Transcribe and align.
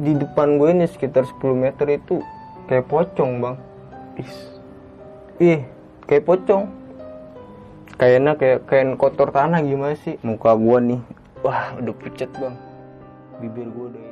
di 0.00 0.12
depan 0.16 0.56
gue 0.56 0.68
ini 0.72 0.86
sekitar 0.88 1.28
10 1.28 1.40
meter 1.56 1.86
itu 1.90 2.24
kayak 2.68 2.88
pocong 2.88 3.42
bang. 3.42 3.56
Is. 4.20 4.32
ih 5.40 5.64
kayak 6.04 6.24
pocong. 6.28 6.68
Kayaknya 7.96 8.32
kayak 8.34 8.58
kain 8.66 8.90
kotor 8.98 9.30
tanah 9.30 9.62
gimana 9.62 9.94
sih? 9.94 10.18
Muka 10.24 10.56
gue 10.56 10.78
nih. 10.94 11.00
Wah 11.44 11.76
udah 11.76 11.94
pucat 11.96 12.30
bang. 12.36 12.56
Bibir 13.40 13.68
gue 13.68 13.86
udah 13.94 14.11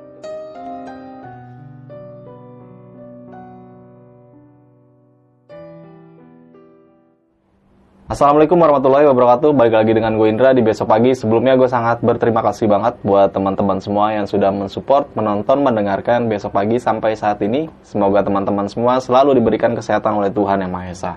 Assalamualaikum 8.11 8.59
warahmatullahi 8.59 9.07
wabarakatuh. 9.07 9.55
Balik 9.55 9.71
lagi 9.71 9.93
dengan 9.95 10.19
gue 10.19 10.27
Indra. 10.27 10.51
Di 10.51 10.67
besok 10.67 10.91
pagi 10.91 11.15
Sebelumnya 11.15 11.55
gue 11.55 11.71
sangat 11.71 12.03
berterima 12.03 12.43
kasih 12.43 12.67
banget 12.67 12.99
Buat 13.07 13.31
teman-teman 13.31 13.79
semua 13.79 14.11
yang 14.11 14.27
sudah 14.27 14.51
mensupport 14.51 15.07
Menonton, 15.15 15.63
mendengarkan 15.63 16.27
besok 16.27 16.51
pagi 16.59 16.83
sampai 16.83 17.15
saat 17.15 17.39
ini. 17.39 17.71
Semoga 17.87 18.27
teman-teman 18.27 18.67
semua 18.67 18.99
selalu 18.99 19.39
diberikan 19.39 19.79
kesehatan 19.79 20.19
oleh 20.19 20.27
Tuhan 20.35 20.59
Yang 20.59 20.73
Maha 20.75 20.87
Esa. 20.91 21.13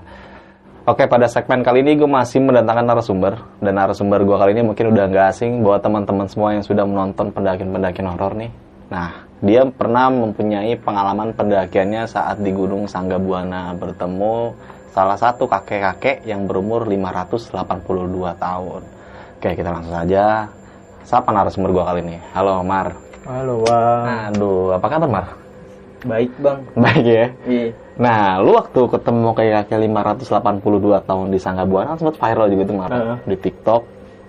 Oke 0.86 1.10
pada 1.10 1.26
segmen 1.26 1.66
kali 1.66 1.82
ini 1.82 1.98
gue 1.98 2.06
masih 2.06 2.46
mendatangkan 2.46 2.86
narasumber. 2.86 3.42
Dan 3.58 3.74
narasumber 3.74 4.22
gue 4.22 4.38
kali 4.38 4.54
ini 4.54 4.62
mungkin 4.62 4.94
udah 4.94 5.10
nggak 5.10 5.26
asing 5.34 5.66
Buat 5.66 5.82
teman-teman 5.82 6.30
semua 6.30 6.54
yang 6.54 6.62
sudah 6.62 6.86
menonton 6.86 7.34
pendakian-pendakian 7.34 8.06
horor 8.06 8.38
nih. 8.38 8.54
Nah 8.94 9.23
dia 9.44 9.68
pernah 9.68 10.08
mempunyai 10.08 10.72
pengalaman 10.80 11.36
pendakiannya 11.36 12.08
saat 12.08 12.40
di 12.40 12.56
Gunung 12.56 12.88
Sanggabuana 12.88 13.76
Bertemu 13.76 14.56
salah 14.96 15.20
satu 15.20 15.52
kakek-kakek 15.52 16.24
yang 16.24 16.48
berumur 16.48 16.88
582 16.88 17.52
tahun. 18.40 18.82
Oke, 19.36 19.50
kita 19.52 19.68
langsung 19.68 19.92
saja. 19.92 20.48
Siapa 21.04 21.28
narasumber 21.36 21.76
gua 21.76 21.92
kali 21.92 22.00
ini? 22.08 22.18
Halo, 22.32 22.64
Mar. 22.64 22.96
halo 23.24 23.64
bang 23.64 24.32
Aduh, 24.36 24.76
apa 24.76 24.88
kabar, 24.88 25.08
Mar? 25.08 25.26
baik 26.04 26.36
bang 26.44 26.60
Baik 26.76 27.06
ya. 27.08 27.26
iya 27.48 27.68
Nah, 27.96 28.36
lu 28.44 28.52
waktu 28.58 28.80
ketemu 28.92 29.32
kayak 29.32 29.54
kakek 29.70 29.80
582 29.88 31.00
tahun 31.08 31.28
di 31.32 31.40
Sanggabuana 31.40 31.96
sempat 31.96 32.16
viral 32.20 32.48
juga 32.48 32.64
tuh, 32.66 32.76
Mar. 32.76 32.92
Heeh. 32.92 33.18
Di 33.28 33.36
TikTok, 33.40 33.82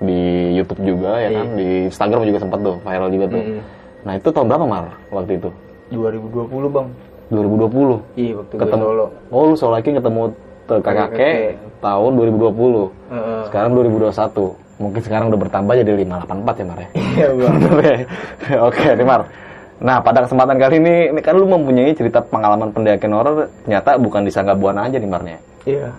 di 0.03 0.21
YouTube 0.55 0.83
juga 0.85 1.17
ya 1.19 1.31
kan, 1.33 1.47
Iya. 1.51 1.57
di 1.59 1.67
Instagram 1.91 2.23
juga 2.27 2.39
sempat 2.43 2.59
tuh 2.63 2.77
viral 2.83 3.09
juga 3.11 3.27
tuh. 3.31 3.43
Mm. 3.43 3.61
Nah, 4.05 4.13
itu 4.21 4.29
tahun 4.29 4.47
berapa, 4.53 4.65
Mar? 4.69 4.85
Waktu 5.09 5.41
itu? 5.41 5.49
2020 5.93 6.69
bang 6.69 6.89
2020. 7.33 8.21
iya 8.21 8.33
waktu 8.37 8.55
Ketemu. 8.61 8.83
solo 8.85 9.07
Oh, 9.33 9.43
lu 9.49 9.55
solo 9.57 9.73
lagi 9.77 9.89
ketemu 9.93 10.23
tuh 10.65 10.81
kakek 10.81 11.57
tahun 11.81 12.11
2020. 12.21 12.93
Heeh. 13.13 13.43
Sekarang 13.49 13.71
2021. 13.73 14.57
Mungkin 14.75 15.01
sekarang 15.07 15.27
udah 15.31 15.41
bertambah 15.41 15.75
jadi 15.79 15.93
584 16.03 16.61
ya, 16.61 16.65
Mar 16.67 16.79
ya. 16.83 16.89
iya 16.99 17.29
bang 17.31 17.55
Oke, 18.69 18.87
nih 18.93 19.07
Mar. 19.07 19.23
Nah, 19.79 19.99
pada 20.03 20.25
kesempatan 20.27 20.57
kali 20.59 20.77
ini, 20.83 20.95
ini 21.15 21.21
kan 21.23 21.35
lu 21.35 21.47
mempunyai 21.47 21.95
cerita 21.95 22.23
pengalaman 22.23 22.71
pendakian 22.71 23.15
horor, 23.15 23.51
ternyata 23.67 23.99
bukan 23.99 24.23
di 24.27 24.31
Sanggabuana 24.31 24.87
aja 24.87 24.97
nih, 24.99 25.11
Marnya. 25.11 25.39
Iya. 25.67 25.91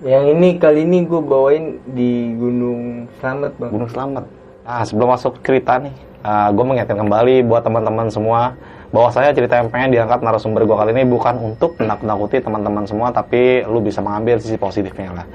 Yang 0.00 0.24
ini 0.32 0.48
kali 0.56 0.80
ini 0.88 0.98
gue 1.04 1.20
bawain 1.20 1.64
di 1.92 2.32
Gunung 2.34 3.06
Slamet 3.20 3.52
bang. 3.58 3.70
Gunung 3.70 3.90
Selamat. 3.90 4.24
Ah, 4.64 4.82
sebelum 4.86 5.12
masuk 5.12 5.42
cerita 5.42 5.76
nih, 5.76 5.92
gue 6.26 6.64
mengingatkan 6.64 6.98
kembali 7.00 7.48
buat 7.48 7.62
teman-teman 7.64 8.12
semua 8.12 8.54
bahwa 8.90 9.08
saya 9.14 9.30
cerita 9.30 9.54
yang 9.54 9.70
pengen 9.70 9.94
diangkat 9.94 10.18
narasumber 10.18 10.66
gue 10.66 10.76
kali 10.76 10.90
ini 10.90 11.06
bukan 11.06 11.38
untuk 11.38 11.78
menakut-nakuti 11.78 12.42
teman-teman 12.42 12.84
semua, 12.90 13.14
tapi 13.14 13.62
lu 13.62 13.78
bisa 13.78 14.02
mengambil 14.02 14.42
sisi 14.42 14.58
positifnya 14.58 15.22
lah. 15.22 15.26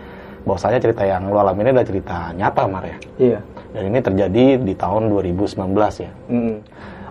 Bahwasanya 0.46 0.78
cerita 0.78 1.02
yang 1.08 1.32
lu 1.32 1.40
alami 1.40 1.66
ini 1.66 1.70
adalah 1.74 1.88
cerita 1.88 2.18
nyata, 2.36 2.64
Mar 2.70 2.86
ya. 2.86 2.98
Iya. 3.18 3.40
Dan 3.74 3.84
ini 3.90 4.00
terjadi 4.04 4.46
di 4.62 4.74
tahun 4.76 5.10
2019 5.10 5.58
ya. 6.04 6.12
Mm. 6.30 6.58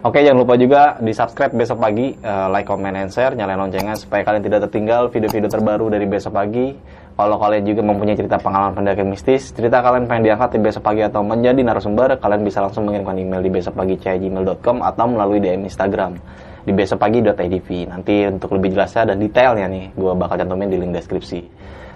Oke, 0.04 0.20
jangan 0.20 0.36
lupa 0.44 0.54
juga 0.60 1.00
di 1.00 1.16
subscribe 1.16 1.56
besok 1.56 1.80
pagi, 1.80 2.12
eh, 2.12 2.48
like, 2.52 2.68
comment, 2.68 2.92
and 2.92 3.08
share, 3.08 3.32
nyalain 3.32 3.56
loncengnya 3.56 3.96
supaya 3.96 4.20
kalian 4.20 4.44
tidak 4.44 4.68
tertinggal 4.68 5.08
video-video 5.08 5.48
terbaru 5.48 5.88
dari 5.88 6.04
besok 6.04 6.36
pagi. 6.36 6.76
Kalau 7.14 7.38
kalian 7.38 7.62
juga 7.62 7.78
mempunyai 7.86 8.18
cerita 8.18 8.42
pengalaman 8.42 8.74
pendakian 8.74 9.06
mistis, 9.06 9.54
cerita 9.54 9.78
kalian 9.78 10.10
pengen 10.10 10.26
diangkat 10.26 10.58
di 10.58 10.60
besok 10.66 10.82
pagi 10.82 10.98
atau 11.06 11.22
menjadi 11.22 11.62
narasumber, 11.62 12.18
kalian 12.18 12.42
bisa 12.42 12.58
langsung 12.58 12.90
mengirimkan 12.90 13.14
email 13.14 13.38
di 13.38 13.54
besokpagi@gmail.com 13.54 14.82
atau 14.82 15.04
melalui 15.06 15.38
DM 15.38 15.62
Instagram 15.62 16.18
di 16.66 16.74
besokpagi.idv. 16.74 17.68
Nanti 17.86 18.26
untuk 18.26 18.58
lebih 18.58 18.74
jelasnya 18.74 19.14
dan 19.14 19.22
detailnya 19.22 19.70
nih, 19.70 19.84
gue 19.94 20.12
bakal 20.18 20.42
cantumin 20.42 20.66
di 20.66 20.74
link 20.74 20.90
deskripsi. 20.90 21.40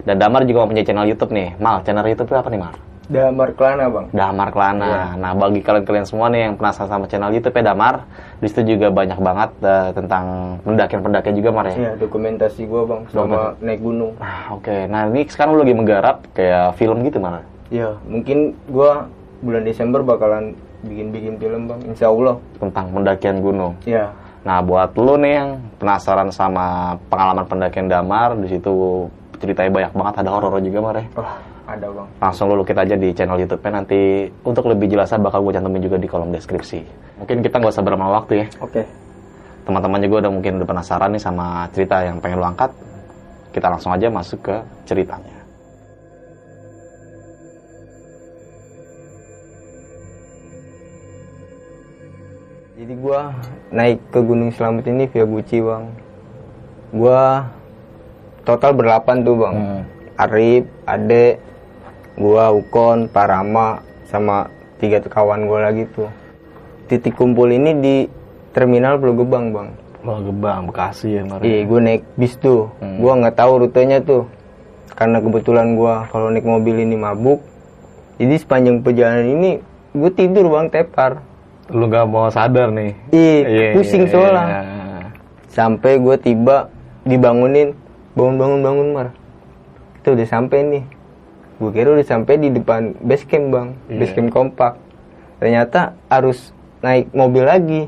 Dan 0.07 0.23
Damar 0.23 0.47
juga 0.47 0.63
mempunyai 0.63 0.87
channel 0.87 1.11
YouTube 1.11 1.35
nih. 1.35 1.59
Mal, 1.59 1.83
channel 1.83 2.07
YouTube 2.07 2.31
itu 2.31 2.39
apa 2.39 2.47
nih, 2.47 2.61
Mal? 2.63 2.88
Damar 3.09 3.57
Kelana 3.57 3.89
bang. 3.89 4.05
Damar 4.13 4.49
Kelana. 4.53 5.17
Nah, 5.17 5.33
bagi 5.33 5.65
kalian-kalian 5.65 6.05
semua 6.05 6.29
nih 6.29 6.45
yang 6.45 6.53
penasaran 6.53 6.93
sama 6.93 7.05
channel 7.09 7.33
YouTube 7.33 7.57
ya 7.57 7.73
Damar, 7.73 8.05
di 8.37 8.45
situ 8.45 8.77
juga 8.77 8.93
banyak 8.93 9.17
banget 9.17 9.49
eh, 9.65 9.89
tentang 9.97 10.25
pendakian-pendakian 10.61 11.35
juga 11.41 11.49
Mar 11.49 11.65
ya. 11.73 11.75
Iya 11.75 11.91
dokumentasi 11.97 12.69
gue 12.69 12.81
bang 12.85 13.01
selama 13.09 13.57
naik 13.65 13.81
gunung. 13.81 14.13
Nah, 14.21 14.53
oke. 14.53 14.77
Nah, 14.85 15.09
ini 15.09 15.25
sekarang 15.25 15.57
lu 15.57 15.65
lagi 15.65 15.73
menggarap 15.73 16.17
kayak 16.37 16.77
film 16.77 17.01
gitu 17.01 17.17
Mar. 17.17 17.41
Iya. 17.73 17.97
Mungkin 18.05 18.53
gue 18.69 18.91
bulan 19.41 19.63
Desember 19.65 20.05
bakalan 20.05 20.53
bikin-bikin 20.85 21.41
film 21.41 21.65
bang. 21.65 21.81
Insya 21.89 22.13
Allah. 22.13 22.37
Tentang 22.61 22.93
pendakian 22.93 23.41
gunung. 23.41 23.73
Iya. 23.89 24.13
Nah, 24.45 24.61
buat 24.61 24.93
lu 24.93 25.17
nih 25.17 25.33
yang 25.33 25.49
penasaran 25.81 26.29
sama 26.29 26.93
pengalaman 27.09 27.49
pendakian 27.49 27.89
Damar, 27.89 28.37
di 28.37 28.53
situ 28.53 29.09
ceritanya 29.41 29.71
banyak 29.73 29.93
banget, 29.97 30.13
ada 30.21 30.29
horor 30.29 30.61
juga 30.61 30.77
Mar 30.77 30.95
ya. 31.01 31.09
Wah 31.17 31.48
ada 31.75 31.87
bang. 31.91 32.07
Langsung 32.23 32.49
lu 32.49 32.65
kita 32.65 32.81
aja 32.81 32.95
di 32.97 33.09
channel 33.13 33.37
YouTube-nya 33.45 33.71
nanti 33.83 34.25
untuk 34.41 34.65
lebih 34.71 34.89
jelasnya 34.89 35.21
bakal 35.21 35.45
gue 35.45 35.53
cantumin 35.53 35.81
juga 35.83 35.97
di 36.01 36.07
kolom 36.09 36.33
deskripsi. 36.33 36.79
Mungkin 37.21 37.43
kita 37.45 37.61
nggak 37.61 37.73
usah 37.75 37.83
berlama 37.85 38.17
waktu 38.21 38.45
ya. 38.45 38.47
Oke. 38.63 38.83
teman-teman 39.69 40.01
juga 40.01 40.25
udah 40.25 40.31
mungkin 40.33 40.51
udah 40.57 40.65
penasaran 40.65 41.13
nih 41.13 41.21
sama 41.21 41.69
cerita 41.77 42.01
yang 42.01 42.17
pengen 42.17 42.41
lu 42.41 42.47
angkat 42.49 42.73
kita 43.53 43.69
langsung 43.69 43.93
aja 43.93 44.09
masuk 44.09 44.41
ke 44.41 44.55
ceritanya 44.89 45.39
Jadi 52.79 52.95
gue 52.95 53.21
naik 53.75 53.99
ke 54.07 54.19
Gunung 54.23 54.55
Slamet 54.55 54.87
ini 54.87 55.03
via 55.11 55.27
Guci 55.27 55.59
bang. 55.59 55.91
Gue 56.95 57.21
total 58.47 58.71
berlapan 58.71 59.19
tuh 59.19 59.35
bang. 59.35 59.55
Hmm. 59.59 59.81
Arif, 60.15 60.63
Ade, 60.87 61.43
gua 62.19 62.51
Ukon, 62.51 63.07
Parama, 63.07 63.79
sama 64.11 64.51
tiga 64.77 64.99
kawan 64.99 65.47
gua 65.47 65.71
lagi 65.71 65.87
tuh. 65.95 66.11
Titik 66.91 67.15
kumpul 67.15 67.49
ini 67.49 67.71
di 67.79 67.95
terminal 68.51 68.99
Pulau 68.99 69.23
Gebang, 69.23 69.55
Bang. 69.55 69.69
Wah 70.03 70.19
Gebang, 70.19 70.67
Bekasi 70.67 71.17
ya 71.17 71.23
Mar. 71.23 71.39
Iya, 71.39 71.63
gua 71.63 71.79
naik 71.79 72.03
bis 72.19 72.35
tuh. 72.35 72.67
Hmm. 72.83 72.99
Gua 72.99 73.15
nggak 73.17 73.39
tahu 73.39 73.65
rutenya 73.65 74.03
tuh. 74.03 74.27
Karena 74.93 75.23
kebetulan 75.23 75.79
gua 75.79 76.05
kalau 76.11 76.27
naik 76.27 76.43
mobil 76.43 76.83
ini 76.83 76.99
mabuk. 76.99 77.39
Jadi 78.19 78.35
sepanjang 78.35 78.83
perjalanan 78.83 79.31
ini 79.31 79.51
gue 79.95 80.11
tidur, 80.11 80.51
Bang, 80.51 80.67
tepar. 80.67 81.23
Lu 81.71 81.87
gak 81.87 82.03
mau 82.09 82.27
sadar 82.27 82.67
nih. 82.73 82.91
Ih, 83.15 83.71
pusing 83.77 84.09
iya, 84.09 84.11
soalnya. 84.11 84.43
iya. 84.43 84.59
Sampai 85.47 86.01
gue 86.01 86.15
tiba 86.19 86.67
dibangunin, 87.07 87.71
bangun 88.17 88.35
bangun 88.35 88.59
bangun 88.59 88.87
mar. 88.91 89.07
Kita 90.01 90.17
udah 90.17 90.27
sampai 90.27 90.59
nih. 90.67 90.83
Gue 91.59 91.75
kira 91.75 91.91
udah 91.91 92.07
sampai 92.07 92.39
di 92.39 92.49
depan 92.49 92.95
base 93.03 93.27
camp 93.27 93.51
bang, 93.51 93.67
Iya. 93.91 93.97
base 93.99 94.13
camp 94.15 94.31
kompak. 94.31 94.73
Ternyata 95.37 95.99
harus 96.07 96.55
naik 96.79 97.11
mobil 97.11 97.43
lagi. 97.43 97.81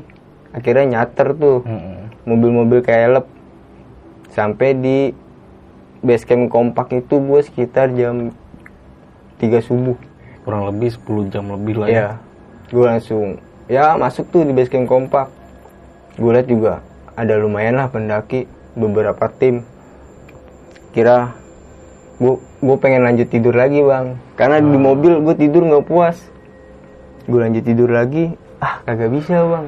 Akhirnya 0.52 1.00
nyater 1.00 1.32
tuh, 1.32 1.64
Mm-mm. 1.64 2.12
mobil-mobil 2.28 2.84
kayak 2.84 3.02
elep. 3.08 3.26
Sampai 4.28 4.76
di 4.76 5.16
base 6.04 6.28
camp 6.28 6.52
kompak 6.52 6.92
itu 6.92 7.16
gue 7.16 7.40
sekitar 7.40 7.88
jam 7.96 8.36
3 9.40 9.64
subuh. 9.64 9.96
Kurang 10.44 10.68
lebih 10.68 10.92
10 10.92 11.32
jam 11.32 11.48
lebih 11.48 11.80
lah 11.80 11.88
ya. 11.88 11.92
Iya. 11.92 12.08
Gue 12.68 12.84
langsung 12.84 13.24
ya 13.72 13.96
masuk 13.96 14.28
tuh 14.28 14.44
di 14.44 14.52
base 14.52 14.68
camp 14.68 14.84
kompak. 14.84 15.32
Gue 16.20 16.36
lihat 16.36 16.44
juga 16.44 16.84
ada 17.16 17.40
lumayan 17.40 17.80
lah 17.80 17.88
pendaki 17.88 18.44
beberapa 18.76 19.32
tim. 19.32 19.64
Kira 20.92 21.32
gue 22.22 22.34
gue 22.38 22.76
pengen 22.78 23.02
lanjut 23.02 23.26
tidur 23.26 23.50
lagi 23.52 23.82
bang. 23.82 24.14
Karena 24.38 24.62
di 24.62 24.78
mobil 24.78 25.18
gue 25.18 25.34
tidur 25.34 25.66
nggak 25.66 25.84
puas. 25.84 26.22
Gue 27.26 27.42
lanjut 27.42 27.66
tidur 27.66 27.90
lagi, 27.90 28.38
ah 28.58 28.78
kagak 28.82 29.10
bisa 29.10 29.42
bang. 29.42 29.66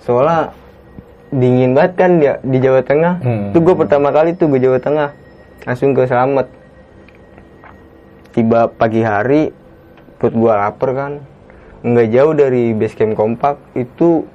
Soalnya 0.00 0.56
dingin 1.30 1.76
banget 1.76 1.92
kan 1.94 2.10
dia 2.16 2.34
di 2.42 2.58
Jawa 2.58 2.82
Tengah 2.82 3.14
Hmm. 3.22 3.54
tuh 3.54 3.62
gue 3.62 3.74
pertama 3.76 4.10
kali 4.10 4.34
tuh 4.34 4.50
ke 4.50 4.58
Jawa 4.58 4.82
Tengah 4.82 5.14
langsung 5.62 5.94
ke 5.94 6.02
Selamat 6.02 6.50
tiba 8.30 8.66
pagi 8.66 9.02
hari 9.02 9.54
perut 10.18 10.34
gue 10.34 10.52
lapar 10.52 10.90
kan 10.90 11.12
nggak 11.80 12.08
jauh 12.10 12.34
dari 12.34 12.74
base 12.74 12.94
camp 12.94 13.14
kompak 13.14 13.62
itu 13.72 14.26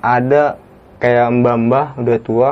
ada 0.00 0.60
kayak 1.00 1.32
mbah-mbah 1.34 1.96
udah 1.96 2.18
tua 2.20 2.50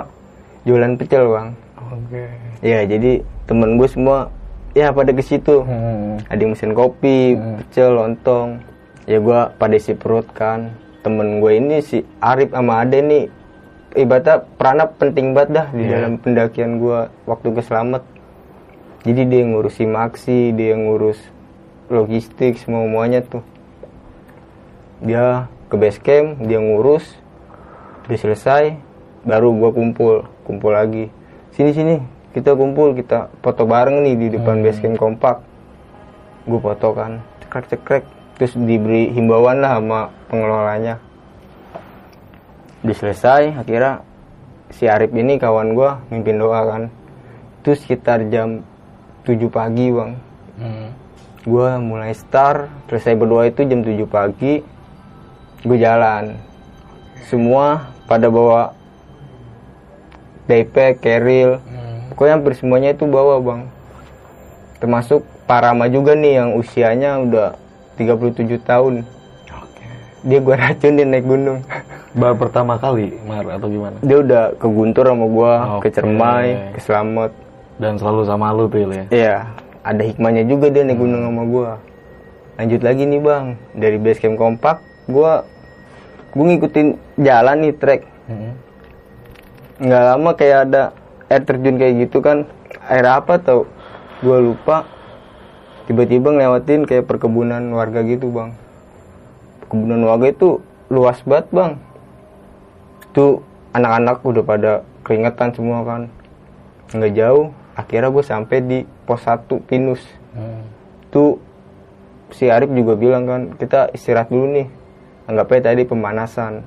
jualan 0.64 0.96
pecel 0.96 1.28
bang 1.28 1.48
Oke. 1.90 2.24
ya 2.60 2.80
jadi 2.84 3.20
temen 3.50 3.74
gue 3.74 3.88
semua 3.90 4.30
ya 4.70 4.94
pada 4.94 5.10
ke 5.10 5.18
situ 5.18 5.66
Hmm. 5.66 6.22
ada 6.30 6.38
yang 6.38 6.54
mesin 6.54 6.70
kopi, 6.70 7.34
Hmm. 7.34 7.58
pecel, 7.58 7.90
lontong. 7.90 8.62
Ya 9.10 9.18
gua 9.18 9.50
pada 9.58 9.74
isi 9.74 9.98
perut 9.98 10.22
kan. 10.30 10.70
Temen 11.02 11.42
gue 11.42 11.58
ini 11.58 11.82
si 11.82 12.06
Arif 12.22 12.54
sama 12.54 12.86
Ade 12.86 13.02
nih 13.02 13.24
ibaratnya 13.98 14.46
perannya 14.54 14.86
penting 14.94 15.34
banget 15.34 15.50
dah 15.50 15.66
di 15.74 15.82
Iya. 15.82 15.90
dalam 15.98 16.12
pendakian 16.22 16.78
gua 16.78 17.10
waktu 17.26 17.50
ke 17.50 17.60
Selamat. 17.66 18.06
Jadi 19.02 19.26
dia 19.26 19.42
yang 19.42 19.58
ngurus 19.58 19.80
maksi, 19.82 20.54
dia 20.54 20.78
yang 20.78 20.86
ngurus 20.86 21.18
logistik 21.90 22.54
semua 22.60 22.86
semuanya 22.86 23.24
tuh. 23.24 23.42
Dia 25.02 25.48
ke 25.66 25.74
base 25.74 25.98
camp, 25.98 26.38
dia 26.44 26.60
ngurus. 26.62 27.02
Udah 28.06 28.18
selesai, 28.20 28.76
baru 29.26 29.50
gua 29.56 29.74
kumpul, 29.74 30.28
kumpul 30.44 30.70
lagi. 30.70 31.08
Sini 31.56 31.72
sini, 31.74 31.96
kita 32.30 32.54
kumpul, 32.54 32.94
kita 32.94 33.26
foto 33.42 33.66
bareng 33.66 34.06
nih 34.06 34.14
di 34.14 34.26
depan 34.38 34.62
Hmm. 34.62 34.64
base 34.64 34.78
camp 34.78 34.96
kompak. 34.98 35.36
Gue 36.46 36.60
foto 36.62 36.94
kan 36.94 37.20
cekrek 37.42 37.66
cekrek. 37.74 38.04
Terus 38.38 38.56
diberi 38.56 39.12
himbauan 39.12 39.60
lah 39.60 39.76
sama 39.76 40.08
pengelolanya. 40.30 40.96
Udah 42.80 42.96
selesai 42.96 43.60
akhirnya 43.60 44.00
si 44.72 44.88
Arif 44.88 45.12
ini 45.12 45.36
kawan 45.36 45.76
gue 45.76 45.90
mimpin 46.08 46.40
doa 46.40 46.64
kan. 46.64 46.82
Itu 47.60 47.76
sekitar 47.76 48.24
jam 48.32 48.64
7 49.26 49.50
pagi 49.52 49.88
bang. 49.92 50.12
Hmm. 50.60 50.88
gue 51.40 51.70
mulai 51.80 52.12
start 52.12 52.68
selesai 52.84 53.16
berdoa 53.16 53.48
itu 53.48 53.64
jam 53.64 53.80
7 53.80 54.04
pagi 54.04 54.60
gue 55.64 55.78
jalan. 55.80 56.36
Semua 57.28 57.88
pada 58.04 58.28
bawa 58.28 58.76
daypack, 60.44 61.00
carrier 61.00 61.60
Hmm. 61.64 61.89
Pokoknya 62.20 62.36
hampir 62.36 62.52
semuanya 62.52 62.92
itu 62.92 63.08
bawa 63.08 63.40
bang 63.40 63.64
termasuk 64.76 65.24
Parama 65.48 65.88
juga 65.88 66.12
nih 66.12 66.36
yang 66.36 66.50
usianya 66.54 67.16
udah 67.18 67.56
37 67.96 68.60
tahun 68.60 69.08
Oke. 69.50 69.84
dia 70.22 70.38
gua 70.38 70.60
racunin 70.60 71.08
naik 71.08 71.24
gunung 71.24 71.64
Baru 72.10 72.34
pertama 72.36 72.74
kali, 72.74 73.14
Mar, 73.22 73.46
atau 73.48 73.66
gimana? 73.66 73.96
dia 73.98 74.18
udah 74.18 74.52
ke 74.52 74.66
Guntur 74.66 75.06
sama 75.06 75.24
gua 75.24 75.52
ke 75.78 75.88
Oke. 75.88 75.88
Cermai 75.90 76.48
ke 76.70 76.78
Slamet 76.78 77.32
Dan 77.78 77.96
selalu 77.96 78.28
sama 78.28 78.52
lu 78.52 78.66
tuh, 78.66 78.84
ya? 78.84 79.04
Iya 79.08 79.36
ada 79.80 80.02
hikmahnya 80.04 80.44
juga 80.44 80.68
dia 80.68 80.84
naik 80.84 81.00
gunung 81.00 81.24
sama 81.24 81.42
gua 81.42 81.70
lanjut 82.54 82.80
lagi 82.84 83.02
nih 83.08 83.18
bang 83.18 83.44
dari 83.72 83.96
base 83.96 84.20
camp 84.20 84.36
kompak 84.36 84.76
gua 85.08 85.48
gua 86.30 86.44
ngikutin 86.46 86.86
jalan 87.16 87.56
nih 87.58 87.74
trek 87.74 88.00
Hmm. 88.28 88.52
nggak 89.80 90.02
lama 90.06 90.30
kayak 90.32 90.58
ada 90.68 90.82
air 91.30 91.42
terjun 91.46 91.78
kayak 91.78 91.94
gitu 92.10 92.18
kan 92.18 92.44
air 92.90 93.06
apa 93.06 93.38
tau? 93.38 93.70
Gua 94.20 94.42
lupa. 94.42 94.84
Tiba-tiba 95.86 96.34
ngelewatin 96.34 96.86
kayak 96.86 97.06
perkebunan 97.06 97.70
warga 97.74 98.02
gitu 98.02 98.30
bang. 98.30 98.54
Perkebunan 99.64 100.02
warga 100.06 100.26
itu 100.30 100.58
luas 100.90 101.22
banget 101.22 101.46
bang. 101.54 101.72
Itu 103.10 103.42
anak-anak 103.74 104.22
udah 104.22 104.44
pada 104.44 104.72
keringetan 105.06 105.50
semua 105.54 105.86
kan. 105.86 106.02
Nggak 106.94 107.14
jauh. 107.14 107.46
Akhirnya 107.78 108.10
gue 108.10 108.24
sampai 108.26 108.58
di 108.60 108.78
pos 109.06 109.22
1 109.24 109.46
pinus. 109.66 110.02
Hmm. 110.30 110.62
tuh 111.10 111.42
si 112.30 112.46
Arif 112.46 112.70
juga 112.70 112.94
bilang 112.94 113.26
kan 113.26 113.40
kita 113.58 113.90
istirahat 113.90 114.30
dulu 114.30 114.46
nih. 114.46 114.66
Anggapnya 115.26 115.74
tadi 115.74 115.82
pemanasan. 115.82 116.62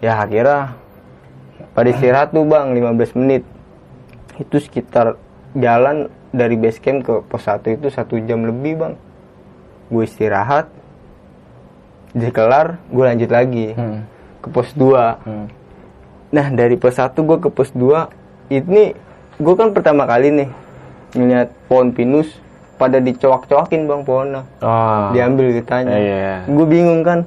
Ya 0.00 0.16
akhirnya 0.16 0.80
pada 1.76 1.88
istirahat 1.92 2.32
tuh 2.32 2.48
bang 2.48 2.72
15 2.72 3.20
menit 3.20 3.44
itu 4.38 4.56
sekitar 4.56 5.16
jalan 5.52 6.06
dari 6.30 6.54
base 6.54 6.76
camp 6.76 7.00
ke 7.00 7.14
pos 7.22 7.42
1 7.42 7.64
itu 7.72 7.88
satu 7.88 8.20
jam 8.20 8.42
lebih 8.42 8.76
bang 8.76 8.94
gue 9.86 10.02
istirahat 10.02 10.68
jadi 12.12 12.30
kelar 12.30 12.66
gue 12.86 13.04
lanjut 13.04 13.30
lagi 13.30 13.66
Hmm. 13.72 14.04
ke 14.38 14.48
pos 14.48 14.72
2 14.72 15.20
Hmm. 15.22 15.46
Nah 16.28 16.46
dari 16.50 16.74
pos 16.74 16.94
1 16.94 17.14
gue 17.16 17.38
ke 17.38 17.48
pos 17.48 17.70
2 17.70 18.08
Ini 18.48 18.94
gue 19.36 19.54
kan 19.54 19.70
pertama 19.70 20.04
kali 20.04 20.30
nih 20.32 20.50
Ngeliat 21.12 21.48
pohon 21.66 21.90
pinus 21.90 22.28
Pada 22.76 22.98
dicowak-cowakin 22.98 23.86
bang 23.86 24.02
pohonnya 24.02 24.42
Oh. 24.58 25.10
Diambil 25.10 25.54
ditanya 25.54 25.94
Iya. 25.94 26.34
Gue 26.46 26.62
bingung 26.64 27.00
kan 27.00 27.22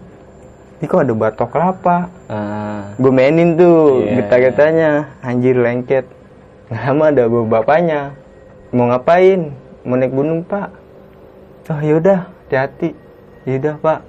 Ini 0.78 0.86
kok 0.86 1.02
ada 1.02 1.14
batok 1.14 1.50
kelapa 1.50 1.98
Ah. 2.28 2.92
Gue 2.96 3.10
mainin 3.10 3.56
tuh 3.56 4.00
Iya, 4.02 4.20
Getah-getahnya 4.20 4.90
Anjir 5.22 5.56
lengket 5.56 6.06
lama 6.70 7.10
ada 7.10 7.26
bapaknya. 7.26 8.14
Mau 8.70 8.86
ngapain? 8.94 9.50
Mau 9.82 9.98
naik 9.98 10.14
gunung 10.14 10.46
pak. 10.46 10.70
Oh 11.70 11.82
yaudah 11.82 12.30
hati-hati. 12.46 12.94
Yaudah 13.46 13.78
pak. 13.82 14.00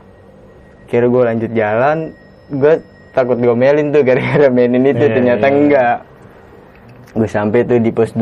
Kira 0.89 1.07
gue 1.07 1.23
lanjut 1.23 1.53
jalan 1.55 2.11
Gue 2.51 2.83
takut 3.15 3.39
diomelin 3.39 3.95
tuh 3.95 4.03
gara-gara 4.03 4.51
mainin 4.51 4.85
itu. 4.85 5.01
Iya, 5.01 5.15
Ternyata 5.17 5.47
iya. 5.49 5.55
enggak. 5.55 5.97
Gue 7.15 7.29
sampai 7.31 7.65
tuh 7.65 7.79
di 7.79 7.91
pos 7.95 8.12
2 8.12 8.21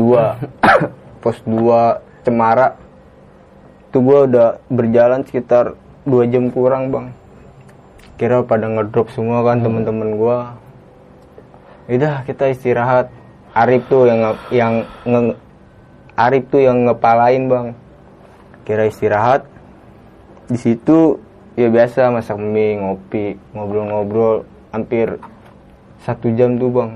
Pos 1.23 1.37
2 1.43 2.23
Cemara. 2.23 2.77
Tuh 3.89 4.01
gue 4.05 4.19
udah 4.29 4.61
berjalan 4.69 5.25
sekitar 5.25 5.73
2 6.05 6.31
jam 6.31 6.47
kurang 6.53 6.93
bang. 6.93 7.07
Kira 8.15 8.43
pada 8.43 8.67
ngedrop 8.69 9.09
semua 9.15 9.41
kan 9.47 9.63
temen-temen 9.63 10.19
gue 10.19 10.37
Udah 11.89 12.21
kita 12.27 12.51
istirahat 12.53 13.09
Arif 13.59 13.91
tuh 13.91 14.07
yang 14.07 14.39
yang 14.55 14.73
nge- 15.03 15.39
Arif 16.15 16.47
tuh 16.47 16.63
yang 16.63 16.87
ngepalain 16.87 17.51
bang. 17.51 17.67
Kira 18.63 18.87
istirahat. 18.87 19.43
Di 20.47 20.55
situ 20.55 21.19
ya 21.59 21.67
biasa 21.67 22.07
masak 22.07 22.39
mie 22.39 22.79
ngopi 22.79 23.35
ngobrol-ngobrol 23.51 24.47
hampir 24.71 25.19
satu 26.07 26.31
jam 26.39 26.55
tuh 26.55 26.71
bang. 26.71 26.91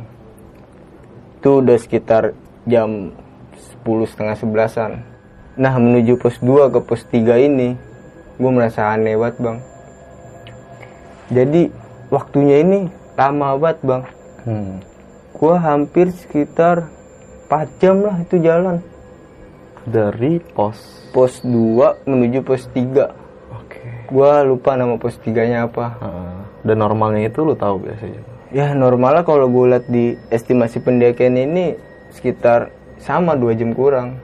Itu 1.44 1.60
udah 1.60 1.75
sekitar 1.75 2.31
jam 2.64 3.11
10 3.83 4.07
setengah 4.07 4.35
sebelasan. 4.40 4.92
Nah 5.59 5.76
menuju 5.76 6.16
pos 6.16 6.40
2 6.40 6.71
ke 6.71 6.80
pos 6.80 7.04
3 7.11 7.44
ini 7.44 7.76
gue 8.40 8.52
merasa 8.56 8.88
aneh 8.88 9.19
banget 9.19 9.35
bang. 9.44 9.57
Jadi 11.28 11.61
waktunya 12.07 12.64
ini 12.64 12.88
lama 13.19 13.59
banget 13.59 13.80
bang. 13.83 14.04
Hmm. 14.47 14.93
Gua 15.44 15.59
hampir 15.59 16.07
sekitar 16.09 16.88
4 17.45 17.68
jam 17.78 18.00
lah 18.00 18.16
itu 18.18 18.40
jalan 18.40 18.80
Dari 19.83 20.40
pos. 20.50 20.80
pos 21.12 21.44
2 21.44 22.07
menuju 22.07 22.40
pos 22.42 22.64
3 22.66 23.12
Oke. 23.54 24.07
gua 24.07 24.40
lupa 24.42 24.73
nama 24.73 24.95
pos 24.95 25.19
3 25.19 25.35
nya 25.44 25.68
apa 25.68 26.00
Heeh. 26.00 26.35
Dan 26.64 26.80
normalnya 26.80 27.28
itu 27.28 27.44
lu 27.44 27.54
tahu 27.54 27.83
biasanya. 27.83 28.23
ya 28.50 28.71
normalnya 28.71 29.21
kalau 29.21 29.45
gue 29.45 29.66
lihat 29.68 29.85
di 29.85 30.06
estimasi 30.30 30.80
pendakian 30.80 31.35
ini 31.35 31.76
sekitar 32.09 32.71
sama 32.97 33.35
2 33.35 33.52
jam 33.54 33.73
kurang 33.73 34.16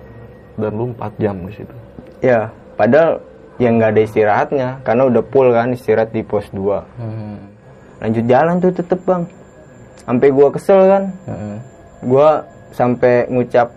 Dan 0.56 0.72
lu 0.74 0.94
4 0.94 1.20
jam 1.20 1.36
di 1.42 1.52
situ. 1.52 1.76
ya 2.22 2.48
padahal 2.74 3.20
yang 3.58 3.76
nggak 3.76 3.92
ada 3.92 4.02
istirahatnya 4.02 4.68
karena 4.82 5.04
udah 5.04 5.24
full 5.26 5.52
kan 5.52 5.68
istirahat 5.70 6.10
di 6.10 6.24
pos 6.24 6.48
2 6.50 6.80
Hmm. 6.96 7.38
lanjut 8.00 8.24
jalan 8.24 8.56
tuh 8.58 8.72
tetep 8.72 9.04
bang 9.04 9.28
sampai 10.04 10.28
gua 10.30 10.48
kesel 10.50 10.80
kan? 10.86 11.04
Gua 12.02 12.44
sampai 12.72 13.28
ngucap 13.28 13.74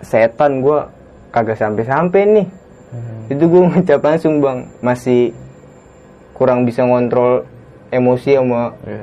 setan 0.00 0.60
gua 0.60 0.88
kagak 1.30 1.58
sampai-sampai 1.58 2.22
nih. 2.30 2.48
Hmm. 2.94 3.26
itu 3.26 3.42
gue 3.42 3.62
ngucap 3.74 4.06
langsung 4.06 4.38
bang 4.38 4.70
masih 4.78 5.34
kurang 6.30 6.62
bisa 6.62 6.86
ngontrol 6.86 7.42
emosi 7.90 8.38
sama 8.38 8.70
Iya. 8.86 9.02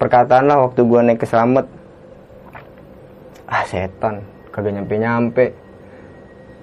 perkataan 0.00 0.48
lah 0.48 0.64
waktu 0.64 0.80
gue 0.80 1.00
naik 1.04 1.20
ke 1.20 1.28
selamat 1.28 1.68
ah 3.44 3.64
setan 3.68 4.24
kagak 4.48 4.72
nyampe 4.72 4.94
nyampe 4.96 5.44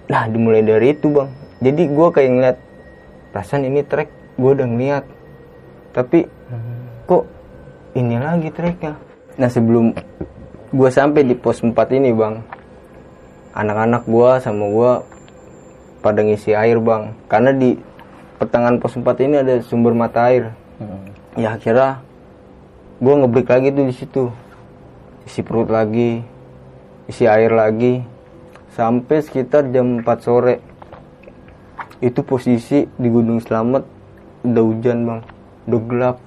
nah 0.09 0.25
dimulai 0.25 0.65
dari 0.65 0.97
itu 0.97 1.13
bang. 1.13 1.29
Jadi 1.61 1.81
gue 1.85 2.07
kayak 2.09 2.31
ngeliat 2.33 2.57
perasaan 3.29 3.69
ini 3.69 3.85
trek 3.85 4.09
gue 4.33 4.49
udah 4.49 4.65
ngeliat. 4.65 5.05
Tapi 5.93 6.25
kok 7.05 7.29
ini 7.93 8.17
lagi 8.17 8.49
treknya 8.49 8.97
nah 9.39 9.47
sebelum 9.47 9.95
gue 10.69 10.89
sampai 10.91 11.23
di 11.23 11.33
pos 11.33 11.63
4 11.63 11.71
ini 11.95 12.11
bang 12.11 12.59
anak-anak 13.55 14.03
gue 14.05 14.29
sama 14.43 14.65
gue 14.69 14.91
pada 15.99 16.23
ngisi 16.23 16.55
air 16.55 16.79
bang. 16.79 17.11
Karena 17.27 17.51
di 17.51 17.75
pertengahan 18.39 18.79
pos 18.79 18.95
4 18.95 19.25
ini 19.25 19.35
ada 19.39 19.59
sumber 19.63 19.91
mata 19.91 20.31
air. 20.31 20.55
Hmm. 20.79 21.11
ya 21.35 21.59
akhirnya 21.59 21.99
gue 23.03 23.13
ngebreak 23.19 23.49
lagi 23.51 23.67
tuh 23.75 23.85
di 23.85 23.95
situ. 23.95 24.23
Isi 25.27 25.43
perut 25.43 25.69
lagi 25.69 26.23
isi 27.11 27.27
air 27.27 27.51
lagi. 27.51 28.01
Sampai 28.73 29.19
sekitar 29.19 29.67
jam 29.75 30.01
4 30.01 30.23
sore. 30.23 30.55
Itu 31.99 32.23
posisi 32.23 32.87
di 32.95 33.07
Gunung 33.11 33.43
Slamet 33.43 33.83
udah 34.47 34.63
hujan 34.63 34.97
bang. 35.03 35.21
Udah 35.67 35.81
gelap. 35.83 36.17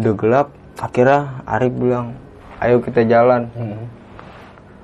Udah 0.00 0.14
gelap 0.16 0.48
akhirnya 0.78 1.42
Arif 1.44 1.74
bilang 1.74 2.14
ayo 2.62 2.78
kita 2.82 3.06
jalan. 3.06 3.50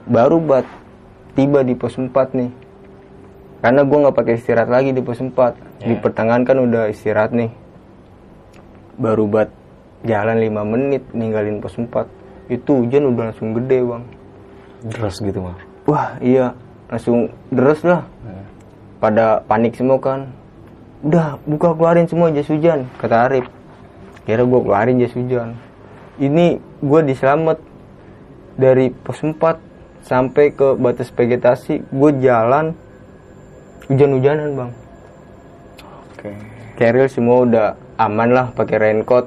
Baru 0.04 0.42
buat 0.42 0.66
tiba 1.34 1.64
di 1.64 1.74
pos 1.74 1.96
4 1.96 2.10
nih. 2.34 2.50
Karena 3.64 3.80
gue 3.80 3.98
nggak 4.04 4.16
pakai 4.16 4.36
istirahat 4.36 4.68
lagi 4.68 4.92
di 4.92 5.00
pos 5.00 5.22
4 5.22 5.32
di 5.88 5.94
pertengahan 5.96 6.44
kan 6.44 6.60
udah 6.60 6.90
istirahat 6.90 7.32
nih. 7.32 7.50
Baru 9.00 9.26
buat 9.26 9.48
jalan 10.04 10.38
5 10.38 10.72
menit 10.76 11.02
ninggalin 11.16 11.58
pos 11.62 11.78
4 11.78 11.88
itu 12.52 12.70
hujan 12.84 13.08
udah 13.08 13.32
langsung 13.32 13.56
gede 13.56 13.80
bang. 13.80 14.04
Deras 14.84 15.16
gitu 15.16 15.40
mah. 15.40 15.56
wah 15.88 16.20
iya. 16.20 16.52
Langsung 16.92 17.32
deres 17.48 17.80
lah. 17.80 18.04
Pada 19.00 19.40
panik 19.48 19.72
semua 19.74 19.96
kan. 19.96 20.28
Udah 21.00 21.40
buka 21.48 21.72
keluarin 21.72 22.08
semua 22.08 22.28
jas 22.28 22.48
hujan 22.52 22.84
kata 23.00 23.16
Arif. 23.28 23.46
Kira 24.28 24.44
gue 24.44 24.60
keluarin 24.60 25.00
jas 25.00 25.16
hujan 25.16 25.56
ini 26.18 26.62
gue 26.78 27.00
diselamat 27.02 27.58
dari 28.54 28.94
pos 28.94 29.18
4 29.18 29.34
sampai 30.04 30.54
ke 30.54 30.78
batas 30.78 31.10
vegetasi. 31.10 31.82
Gue 31.90 32.14
jalan 32.22 32.76
hujan-hujanan 33.90 34.50
bang. 34.54 34.72
Oke. 36.14 36.30
Keril 36.78 37.06
semua 37.10 37.36
udah 37.42 37.66
aman 37.98 38.30
lah 38.30 38.46
pakai 38.54 38.76
raincoat. 38.78 39.26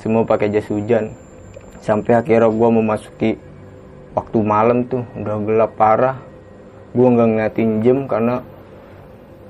Semua 0.00 0.26
pakai 0.26 0.52
jas 0.52 0.68
hujan. 0.68 1.16
Sampai 1.80 2.16
akhirnya 2.16 2.48
gue 2.48 2.68
memasuki 2.68 3.30
waktu 4.12 4.38
malam 4.44 4.84
tuh 4.84 5.04
udah 5.16 5.36
gelap 5.44 5.72
parah. 5.76 6.16
Gue 6.92 7.08
nggak 7.08 7.28
ngeliatin 7.28 7.70
jam 7.82 7.98
karena 8.04 8.44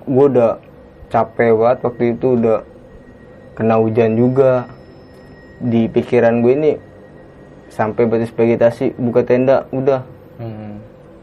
gue 0.05 0.27
udah 0.31 0.61
capek 1.09 1.51
banget 1.57 1.79
waktu 1.85 2.05
itu 2.17 2.27
udah 2.37 2.59
kena 3.55 3.77
hujan 3.79 4.19
juga 4.19 4.67
di 5.63 5.87
pikiran 5.87 6.43
gue 6.43 6.53
ini 6.55 6.73
sampai 7.71 8.07
batas 8.07 8.31
vegetasi 8.31 8.95
buka 8.99 9.27
tenda 9.27 9.67
udah. 9.75 10.03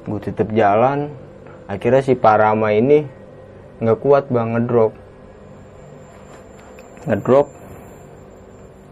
Gue 0.08 0.20
tetap 0.20 0.50
jalan. 0.52 1.12
Akhirnya 1.70 2.02
si 2.04 2.18
Parama 2.18 2.74
ini 2.76 3.06
nggak 3.80 4.00
kuat 4.02 4.28
bang 4.28 4.58
ngedrop. 4.58 4.92
Ngedrop. 7.08 7.48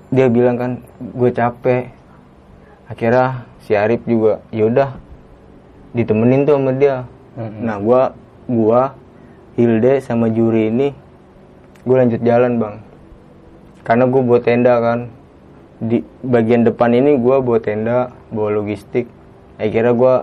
Dia 0.09 0.27
bilang 0.31 0.55
kan 0.57 0.71
gue 1.01 1.29
capek. 1.29 1.91
Akhirnya 2.89 3.45
si 3.61 3.77
Arif 3.77 4.01
juga 4.09 4.41
yaudah 4.49 4.97
ditemenin 5.93 6.45
tuh 6.45 6.57
sama 6.57 6.71
dia. 6.73 7.05
Nah 7.37 7.77
gua 7.77 8.13
gua 8.49 8.93
Hilde 9.53 9.99
sama 10.01 10.31
Juri 10.31 10.71
ini 10.71 10.89
gue 11.83 11.95
lanjut 11.95 12.21
jalan 12.23 12.57
bang. 12.57 12.75
Karena 13.85 14.05
gue 14.05 14.21
bawa 14.21 14.39
tenda 14.41 14.77
kan 14.81 14.99
di 15.79 16.03
bagian 16.23 16.67
depan 16.67 16.91
ini 16.91 17.15
gue 17.15 17.35
bawa 17.39 17.59
tenda 17.63 18.11
bawa 18.29 18.59
logistik. 18.59 19.07
Akhirnya 19.59 19.95
gue 19.95 20.13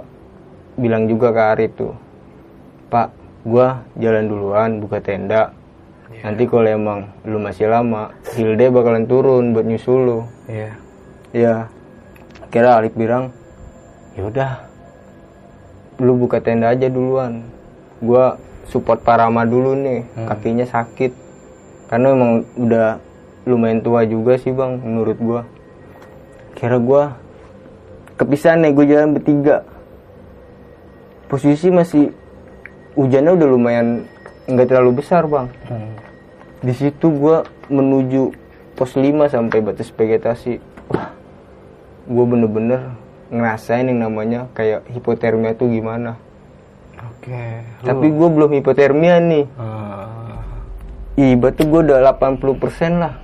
bilang 0.77 1.09
juga 1.09 1.33
ke 1.33 1.43
Arif 1.57 1.73
tuh 1.77 1.97
pak 2.93 3.11
gue 3.43 3.67
jalan 3.99 4.25
duluan 4.29 4.71
buka 4.79 5.01
tenda. 5.01 5.53
Nanti 6.23 6.49
kalau 6.49 6.71
emang 6.71 7.13
lu 7.27 7.37
masih 7.43 7.69
lama 7.69 8.15
Hilde 8.39 8.73
bakalan 8.73 9.05
turun 9.05 9.53
buat 9.53 9.67
nyusul 9.67 10.01
lu. 10.07 10.19
Iya. 10.47 10.71
ya 11.35 11.55
kira 12.49 12.79
Alif 12.79 12.95
bilang 12.95 13.35
yaudah 14.17 14.65
lu 16.01 16.17
buka 16.17 16.41
tenda 16.41 16.73
aja 16.73 16.89
duluan. 16.89 17.45
Gua 18.01 18.37
support 18.69 19.03
Parama 19.03 19.45
dulu 19.45 19.77
nih 19.77 20.05
kakinya 20.29 20.67
sakit. 20.69 21.13
Karena 21.87 22.13
emang 22.17 22.33
udah 22.59 22.99
lumayan 23.47 23.81
tua 23.81 24.03
juga 24.05 24.37
sih 24.37 24.51
bang 24.51 24.83
menurut 24.83 25.19
gua. 25.23 25.41
Kira 26.59 26.77
gua 26.83 27.15
kepisahan 28.19 28.67
nih 28.67 28.73
gue 28.75 28.85
jalan 28.91 29.15
bertiga. 29.15 29.63
Posisi 31.31 31.71
masih 31.71 32.11
hujannya 32.99 33.33
udah 33.39 33.49
lumayan 33.49 33.87
nggak 34.51 34.67
terlalu 34.67 35.01
besar 35.01 35.25
bang. 35.31 35.47
Di 36.61 36.75
situ 36.75 37.07
gua 37.15 37.47
menuju 37.71 38.35
pos 38.75 38.93
5 38.99 39.31
sampai 39.31 39.59
batas 39.63 39.89
vegetasi. 39.95 40.59
Wah 40.91 41.17
gue 42.07 42.25
bener-bener 42.25 42.95
ngerasain 43.35 43.91
yang 43.91 44.07
namanya 44.07 44.47
kayak 44.55 44.87
hipotermia 44.91 45.59
tuh 45.59 45.71
gimana. 45.71 46.15
Oke. 46.97 47.61
tapi 47.83 48.07
gue 48.09 48.29
belum 48.31 48.51
hipotermia 48.57 49.19
nih 49.19 49.45
iba 51.17 51.49
tuh 51.49 51.65
gue 51.65 51.81
udah 51.89 52.13
80% 52.13 53.01
lah. 53.01 53.15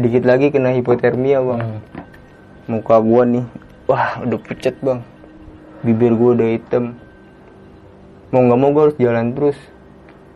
Dikit 0.00 0.24
lagi 0.24 0.48
kena 0.48 0.72
hipotermia 0.72 1.44
bang 1.44 1.84
muka 2.68 3.00
gue 3.00 3.22
nih 3.36 3.44
wah 3.84 4.20
udah 4.24 4.38
pucat 4.40 4.76
bang. 4.80 5.04
Bibir 5.84 6.16
gue 6.16 6.30
udah 6.40 6.48
hitam. 6.56 6.96
Mau 8.32 8.44
nggak 8.44 8.58
mau 8.60 8.72
gue 8.72 8.82
harus 8.88 8.98
jalan 9.00 9.36
terus. 9.36 9.58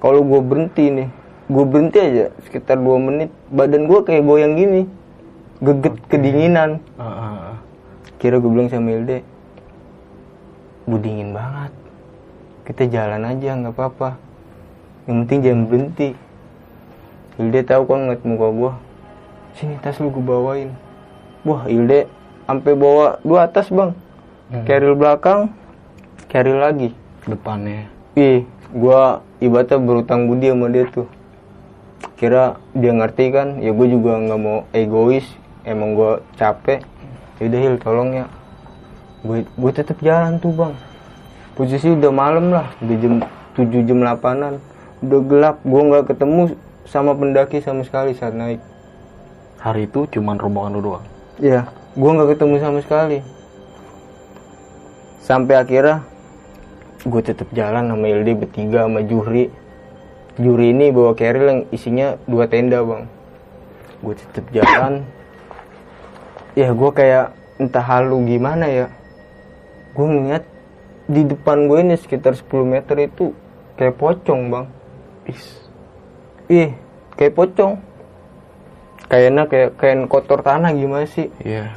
Kalau 0.05 0.21
gue 0.21 0.41
berhenti 0.45 0.93
nih 0.93 1.09
gue 1.49 1.65
berhenti 1.69 1.99
aja 2.01 2.25
sekitar 2.45 2.81
2 2.81 2.89
menit 3.01 3.31
badan 3.49 3.89
gue 3.89 4.01
kayak 4.05 4.25
goyang 4.29 4.57
gini. 4.57 4.85
Geget 5.65 5.97
kedinginan. 6.13 6.85
Kira 8.21 8.37
gue 8.37 8.51
bilang 8.53 8.69
sama 8.69 8.93
Hilde 8.93 9.25
gue 10.83 10.99
dingin 11.01 11.33
banget. 11.33 11.73
Kita 12.69 12.85
jalan 12.85 13.23
aja 13.27 13.55
nggak 13.59 13.75
apa-apa. 13.75 14.21
Yang 15.09 15.17
penting 15.25 15.41
jangan 15.41 15.63
berhenti 15.67 16.09
Hilde 17.41 17.61
tahu 17.65 17.89
kan 17.89 18.09
ngeliat 18.09 18.23
muka 18.29 18.49
gue 18.53 18.73
sini 19.57 19.77
tas 19.81 20.01
lu 20.01 20.09
gue 20.09 20.25
bawain. 20.25 20.73
Wah 21.45 21.67
Hilde 21.69 22.09
sampai 22.49 22.73
bawa 22.77 23.21
dua 23.25 23.49
tas 23.49 23.69
bang. 23.69 23.93
Carrier 24.69 24.93
belakang 24.93 25.53
carrier 26.29 26.61
lagi. 26.61 26.93
Depannya. 27.25 27.89
ih 28.19 28.45
gua 28.75 29.23
ibaratnya 29.41 29.79
berutang 29.81 30.29
budi 30.29 30.53
sama 30.53 30.69
dia 30.69 30.85
tuh. 30.91 31.09
Kira 32.21 32.61
dia 32.77 32.93
ngerti 32.93 33.25
kan 33.33 33.49
ya 33.63 33.73
gue 33.73 33.87
juga 33.89 34.21
nggak 34.21 34.41
mau 34.41 34.65
egois. 34.77 35.25
Emang 35.65 35.95
gue 35.97 36.21
capek. 36.37 36.85
Yaudah 37.41 37.61
Hil 37.61 37.77
tolong 37.81 38.11
ya. 38.13 38.27
Gue 39.23 39.47
gue 39.47 39.73
tetap 39.73 39.97
jalan 40.05 40.37
tuh 40.37 40.53
bang. 40.53 40.75
Posisi 41.53 41.93
udah 41.93 42.13
malam 42.13 42.53
lah 42.53 42.73
udah 42.81 42.97
jam 42.97 43.15
7 43.53 43.89
jam 43.89 43.99
8an 44.01 44.57
udah 45.05 45.21
gelap 45.29 45.57
gue 45.61 45.83
nggak 45.85 46.05
ketemu 46.09 46.57
sama 46.87 47.15
pendaki 47.15 47.63
sama 47.63 47.87
sekali 47.87 48.15
saat 48.15 48.35
naik 48.35 48.63
Hari 49.63 49.87
itu 49.87 50.11
cuman 50.11 50.43
rombongan 50.43 50.75
lu 50.75 50.81
doang. 50.83 51.07
Iya, 51.39 51.71
gue 51.95 52.11
nggak 52.11 52.35
ketemu 52.35 52.55
sama 52.59 52.83
sekali. 52.83 53.23
Sampai 55.23 55.55
akhirnya 55.55 56.03
gue 57.07 57.23
tetap 57.23 57.47
jalan 57.55 57.95
sama 57.95 58.11
Ildi 58.11 58.43
bertiga 58.43 58.91
sama 58.91 59.07
Juhri. 59.07 59.55
Juri 60.35 60.75
ini 60.75 60.91
bawa 60.91 61.15
carrier 61.15 61.47
yang 61.47 61.61
isinya 61.71 62.19
dua 62.27 62.51
tenda 62.51 62.83
bang. 62.83 63.07
Gue 64.03 64.19
tetap 64.19 64.51
jalan. 64.51 65.07
Ya 66.59 66.75
gue 66.75 66.91
kayak 66.91 67.31
entah 67.63 67.87
halu 67.87 68.19
gimana 68.27 68.67
ya. 68.67 68.87
Gue 69.95 70.11
ngeliat 70.11 70.43
di 71.07 71.23
depan 71.23 71.71
gue 71.71 71.87
ini 71.87 71.95
sekitar 71.95 72.35
10 72.35 72.51
meter 72.67 72.99
itu 72.99 73.31
kayak 73.79 73.95
pocong 73.95 74.51
bang. 74.51 74.67
Is. 75.31 75.62
Ih, 76.53 76.69
kayak 77.17 77.33
pocong. 77.33 77.81
Kayaknya 79.09 79.43
kayak 79.49 79.71
kain 79.81 80.05
kotor 80.05 80.45
tanah 80.45 80.77
gimana 80.77 81.09
sih? 81.09 81.33
Iya. 81.41 81.73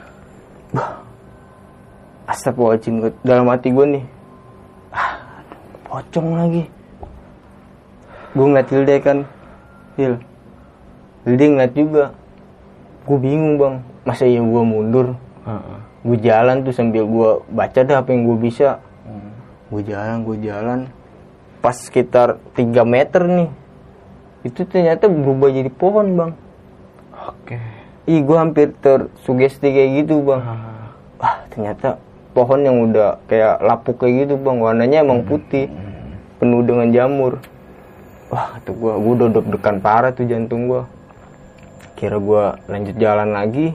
Astagfirullahaladzim 2.28 3.16
dalam 3.24 3.48
hati 3.48 3.72
gue 3.72 3.86
nih. 3.96 4.06
Ah, 4.92 5.16
pocong 5.88 6.36
lagi. 6.36 6.68
Gue 8.36 8.46
ngeliat 8.52 8.68
Hilde 8.68 8.96
kan. 9.00 9.18
Hil 9.96 10.20
Hilde 11.24 11.46
ngeliat 11.56 11.72
juga. 11.72 12.04
Gue 13.08 13.16
bingung 13.16 13.56
bang. 13.56 13.76
Masa 14.04 14.28
iya 14.28 14.44
gue 14.44 14.64
mundur? 14.68 15.16
Heeh. 15.48 15.80
gue 16.06 16.18
jalan 16.22 16.62
tuh 16.62 16.74
sambil 16.76 17.08
gue 17.08 17.30
baca 17.50 17.80
dah 17.80 18.04
apa 18.04 18.12
yang 18.12 18.28
gue 18.28 18.38
bisa. 18.44 18.84
Gue 19.72 19.82
jalan 19.88 20.28
gue 20.28 20.38
jalan. 20.44 20.80
Pas 21.64 21.80
sekitar 21.80 22.44
3 22.60 22.84
meter 22.84 23.24
nih 23.24 23.50
itu 24.46 24.62
ternyata 24.70 25.10
berubah 25.10 25.50
jadi 25.50 25.72
pohon 25.74 26.14
bang. 26.14 26.32
Oke. 27.26 27.58
ih 28.06 28.22
gue 28.22 28.38
hampir 28.38 28.70
tersugesti 28.78 29.74
kayak 29.74 30.06
gitu 30.06 30.22
bang. 30.22 30.42
Ah. 30.46 31.42
Ternyata 31.50 31.98
pohon 32.38 32.62
yang 32.62 32.78
udah 32.86 33.18
kayak 33.26 33.66
lapuk 33.66 33.98
kayak 33.98 34.30
gitu 34.30 34.38
bang. 34.38 34.62
Warnanya 34.62 35.02
emang 35.02 35.26
putih 35.26 35.66
penuh 36.38 36.62
dengan 36.62 36.94
jamur. 36.94 37.42
Wah 38.30 38.62
tuh 38.62 38.78
gua 38.78 39.02
gua 39.02 39.14
udah 39.26 39.30
deg-degan 39.40 39.78
parah 39.82 40.12
tuh 40.14 40.30
jantung 40.30 40.70
gua. 40.70 40.86
Kira 41.98 42.22
gua 42.22 42.62
lanjut 42.70 42.94
jalan 43.02 43.34
lagi. 43.34 43.74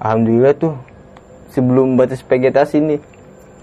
Alhamdulillah 0.00 0.52
tuh 0.56 0.74
sebelum 1.52 1.96
batas 1.96 2.20
vegetasi 2.24 2.78
nih 2.80 3.00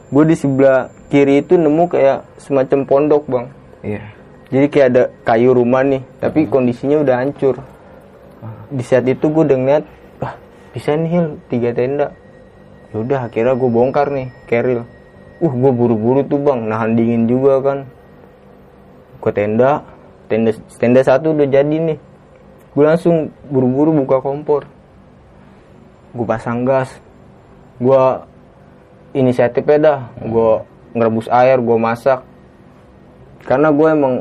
gue 0.07 0.23
di 0.23 0.35
sebelah 0.39 0.87
kiri 1.11 1.43
itu 1.43 1.59
nemu 1.59 1.91
kayak 1.91 2.23
semacam 2.39 2.79
pondok 2.87 3.23
bang. 3.27 3.45
Iya. 3.83 4.16
Jadi 4.47 4.65
kayak 4.71 4.87
ada 4.95 5.03
kayu 5.27 5.51
rumah 5.51 5.83
nih 5.83 5.99
tapi 6.23 6.47
kondisinya 6.47 7.03
udah 7.03 7.15
hancur. 7.19 7.59
Di 8.71 8.83
saat 8.83 9.03
itu 9.03 9.27
gue 9.27 9.43
udah 9.43 9.59
ngeliat 9.59 9.83
wah 10.23 10.33
bisa 10.71 10.95
nih 10.95 11.09
Hil 11.11 11.27
tiga 11.51 11.75
tenda. 11.75 12.15
Yaudah 12.95 13.27
akhirnya 13.27 13.59
gue 13.59 13.69
bongkar 13.69 14.07
nih 14.07 14.31
keril. 14.47 14.87
Uh 15.43 15.51
gue 15.51 15.71
buru-buru 15.75 16.23
tuh 16.23 16.39
bang 16.39 16.63
nahan 16.63 16.95
dingin 16.95 17.27
juga 17.27 17.59
kan. 17.59 17.79
Ke 19.19 19.35
tenda 19.35 19.83
tenda 20.31 20.55
tenda 20.79 21.01
satu 21.03 21.35
udah 21.35 21.47
jadi 21.51 21.75
nih. 21.75 21.99
Gue 22.71 22.85
langsung 22.87 23.27
buru-buru 23.51 23.91
buka 23.91 24.23
kompor. 24.23 24.63
Gue 26.15 26.23
pasang 26.23 26.63
gas. 26.63 26.87
Gue 27.83 27.99
inisiatifnya 29.11 29.77
dah 29.83 29.99
gue 30.23 30.51
ngerebus 30.95 31.27
air 31.35 31.59
gue 31.59 31.75
masak. 31.75 32.23
Karena 33.43 33.75
gue 33.75 33.87
emang 33.91 34.15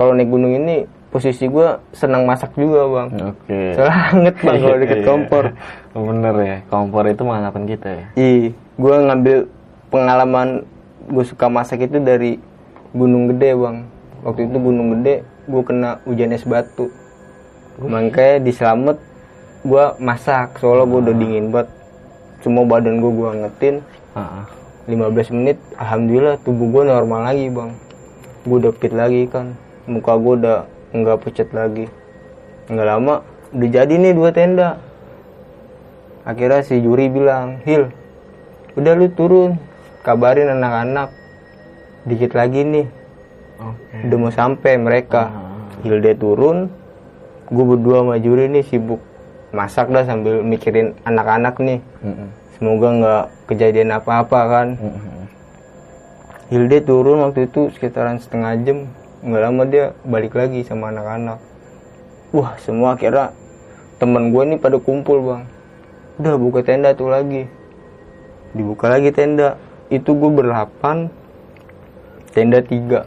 kalau 0.00 0.16
naik 0.16 0.32
gunung 0.32 0.56
ini 0.56 0.76
posisi 1.12 1.44
gue 1.44 1.68
senang 1.92 2.24
masak 2.24 2.56
juga 2.56 2.88
bang 2.88 3.08
Oke. 3.28 3.76
soalnya 3.76 4.00
anget 4.08 4.34
bang 4.40 4.56
kalau 4.56 4.76
deket 4.80 4.96
Iya. 4.96 5.06
kompor 5.06 5.44
Bener 5.90 6.34
ya, 6.38 6.56
kompor 6.70 7.02
itu 7.04 7.26
menghangatkan 7.26 7.66
kita 7.66 7.88
ya. 7.90 8.04
Ih, 8.14 8.54
gue 8.54 8.94
ngambil 8.94 9.50
pengalaman 9.90 10.62
gue 11.04 11.24
suka 11.26 11.50
masak 11.50 11.82
itu 11.82 11.98
dari 11.98 12.38
Gunung 12.94 13.26
Gede 13.26 13.58
bang. 13.58 13.90
Waktu 14.22 14.46
itu 14.46 14.56
Gunung 14.56 14.88
Gede 14.94 15.26
gue 15.50 15.62
kena 15.66 15.98
hujan 16.06 16.30
es 16.30 16.46
batu. 16.46 16.94
Makanya 17.76 18.38
di 18.38 18.54
Slamet 18.54 19.02
gue 19.60 19.84
masak 19.98 20.62
soalnya 20.62 20.86
gue 20.86 21.00
udah 21.10 21.14
dingin 21.18 21.50
banget. 21.50 21.68
Semua 22.38 22.62
badan 22.62 23.02
gue 23.02 23.10
gue 23.10 23.28
angetin. 23.28 23.76
Heeh. 24.14 24.44
15 24.94 25.34
menit, 25.34 25.58
alhamdulillah 25.74 26.38
tubuh 26.40 26.70
gue 26.70 26.82
normal 26.86 27.26
lagi 27.26 27.50
bang. 27.50 27.74
Gue 28.46 28.56
udah 28.62 28.72
fit 28.78 28.94
lagi 28.94 29.26
kan. 29.26 29.58
Muka 29.90 30.14
gue 30.14 30.34
udah 30.38 30.58
nggak 30.94 31.18
pucat 31.18 31.50
lagi. 31.50 31.90
Nggak 32.70 32.86
lama 32.86 33.14
udah 33.50 33.68
jadi 33.74 33.90
nih 33.90 34.14
dua 34.14 34.30
tenda. 34.30 34.78
Akhirnya 36.22 36.62
si 36.62 36.78
juri 36.78 37.10
bilang, 37.10 37.58
Hil, 37.66 37.90
udah 38.78 38.92
lu 38.94 39.10
turun, 39.10 39.58
kabarin 40.06 40.52
anak-anak. 40.52 41.10
Dikit 42.06 42.32
lagi 42.38 42.62
nih, 42.62 42.86
Oke. 43.58 44.06
udah 44.06 44.16
mau 44.20 44.30
sampai 44.30 44.78
mereka. 44.78 45.32
Hilde 45.80 46.12
turun, 46.14 46.68
gue 47.48 47.64
berdua 47.64 48.04
sama 48.04 48.16
juri 48.20 48.52
nih 48.52 48.62
sibuk 48.68 49.00
masak 49.50 49.90
dah 49.90 50.06
sambil 50.06 50.44
mikirin 50.44 50.94
anak-anak 51.02 51.58
nih. 51.58 51.80
Mm-mm. 52.04 52.28
Semoga 52.56 52.88
nggak 52.94 53.24
kejadian 53.50 53.90
apa-apa 53.96 54.40
kan. 54.46 54.68
Mm-mm. 54.78 55.24
Hilde 56.52 56.78
turun 56.84 57.24
waktu 57.24 57.48
itu 57.48 57.72
sekitaran 57.74 58.20
setengah 58.20 58.54
jam. 58.62 58.78
Nggak 59.20 59.42
lama 59.44 59.62
dia 59.68 59.84
balik 60.08 60.32
lagi 60.32 60.64
sama 60.64 60.88
anak-anak. 60.88 61.38
Wah 62.32 62.56
semua 62.62 62.96
kira 62.96 63.36
temen 64.00 64.32
gue 64.32 64.42
nih 64.54 64.58
pada 64.58 64.80
kumpul 64.80 65.20
bang. 65.20 65.42
Udah 66.16 66.40
buka 66.40 66.64
tenda 66.64 66.96
tuh 66.96 67.12
lagi. 67.12 67.44
Dibuka 68.56 68.88
lagi 68.88 69.12
tenda. 69.12 69.60
Itu 69.92 70.16
gue 70.16 70.30
berlapan. 70.32 71.12
Tenda 72.32 72.64
tiga. 72.64 73.04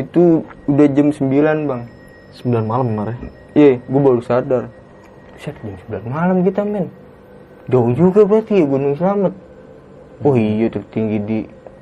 Itu 0.00 0.44
udah 0.68 0.86
jam 0.92 1.12
9 1.12 1.68
bang. 1.68 1.82
9 2.44 2.68
malam 2.68 2.86
kemarin. 2.92 3.18
Iya, 3.56 3.80
gue 3.80 4.00
baru 4.00 4.20
sadar. 4.20 4.68
Set, 5.40 5.56
jam 5.60 5.76
9 6.04 6.08
malam 6.08 6.40
kita 6.44 6.64
men. 6.64 6.88
Jauh 7.66 7.90
juga 7.92 8.22
berarti 8.22 8.62
ya 8.62 8.64
Gunung 8.64 8.94
Slamet. 8.94 9.34
Oh 10.22 10.38
iya 10.38 10.70
tertinggi 10.70 11.18
di 11.20 11.38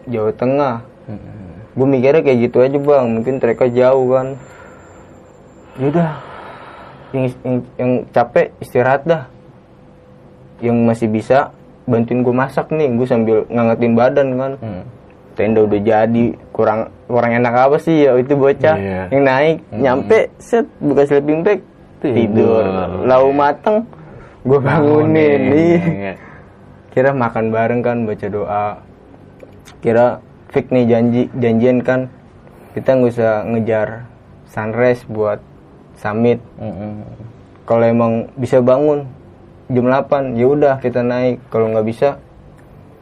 Jawa 0.08 0.32
Tengah. 0.32 0.74
Gue 1.74 1.86
mikirnya 1.90 2.22
kayak 2.22 2.38
gitu 2.48 2.62
aja 2.62 2.78
bang, 2.78 3.06
mungkin 3.10 3.34
mereka 3.42 3.66
jauh 3.66 4.06
kan. 4.14 4.26
Yaudah, 5.74 6.10
yang, 7.10 7.26
yang, 7.42 7.56
yang 7.74 7.90
capek 8.14 8.54
istirahat 8.62 9.02
dah. 9.02 9.26
Yang 10.62 10.76
masih 10.86 11.08
bisa 11.10 11.50
bantuin 11.84 12.22
gue 12.22 12.30
masak 12.30 12.70
nih, 12.70 12.94
gue 12.94 13.06
sambil 13.10 13.42
ngangetin 13.50 13.92
badan 13.98 14.28
kan. 14.38 14.52
Hmm. 14.62 14.82
Tenda 15.34 15.66
udah 15.66 15.80
jadi, 15.82 16.26
kurang 16.54 16.94
kurang 17.10 17.34
enak 17.34 17.54
apa 17.58 17.76
sih 17.82 18.06
ya 18.06 18.14
itu 18.14 18.38
bocah 18.38 18.78
Iya. 18.78 19.02
yang 19.10 19.22
naik, 19.26 19.56
nyampe 19.74 20.30
set 20.38 20.62
buka 20.78 21.02
sleeping 21.10 21.42
bag 21.42 21.58
tidur, 21.98 22.62
Tidur. 22.62 23.02
lau 23.02 23.34
mateng, 23.34 23.82
gue 24.46 24.58
bangunin, 24.62 25.40
nih. 25.50 25.78
Iya. 25.82 26.12
Kira 26.94 27.10
makan 27.10 27.50
bareng 27.50 27.82
kan 27.82 28.06
baca 28.06 28.26
doa. 28.30 28.66
Kira 29.82 30.22
fix 30.54 30.70
nih 30.70 30.86
janji 30.86 31.22
janjian 31.34 31.82
kan 31.82 32.06
kita 32.78 32.94
nggak 32.94 33.10
usah 33.10 33.42
ngejar 33.42 33.88
sunrise 34.46 35.02
buat 35.10 35.42
summit. 35.98 36.38
Mm-mm. 36.62 37.02
Kalau 37.66 37.84
emang 37.86 38.12
bisa 38.38 38.62
bangun 38.62 39.10
jam 39.66 39.90
8 39.90 40.38
ya 40.38 40.46
udah 40.46 40.74
kita 40.78 41.02
naik. 41.02 41.42
Kalau 41.50 41.74
nggak 41.74 41.86
bisa 41.86 42.22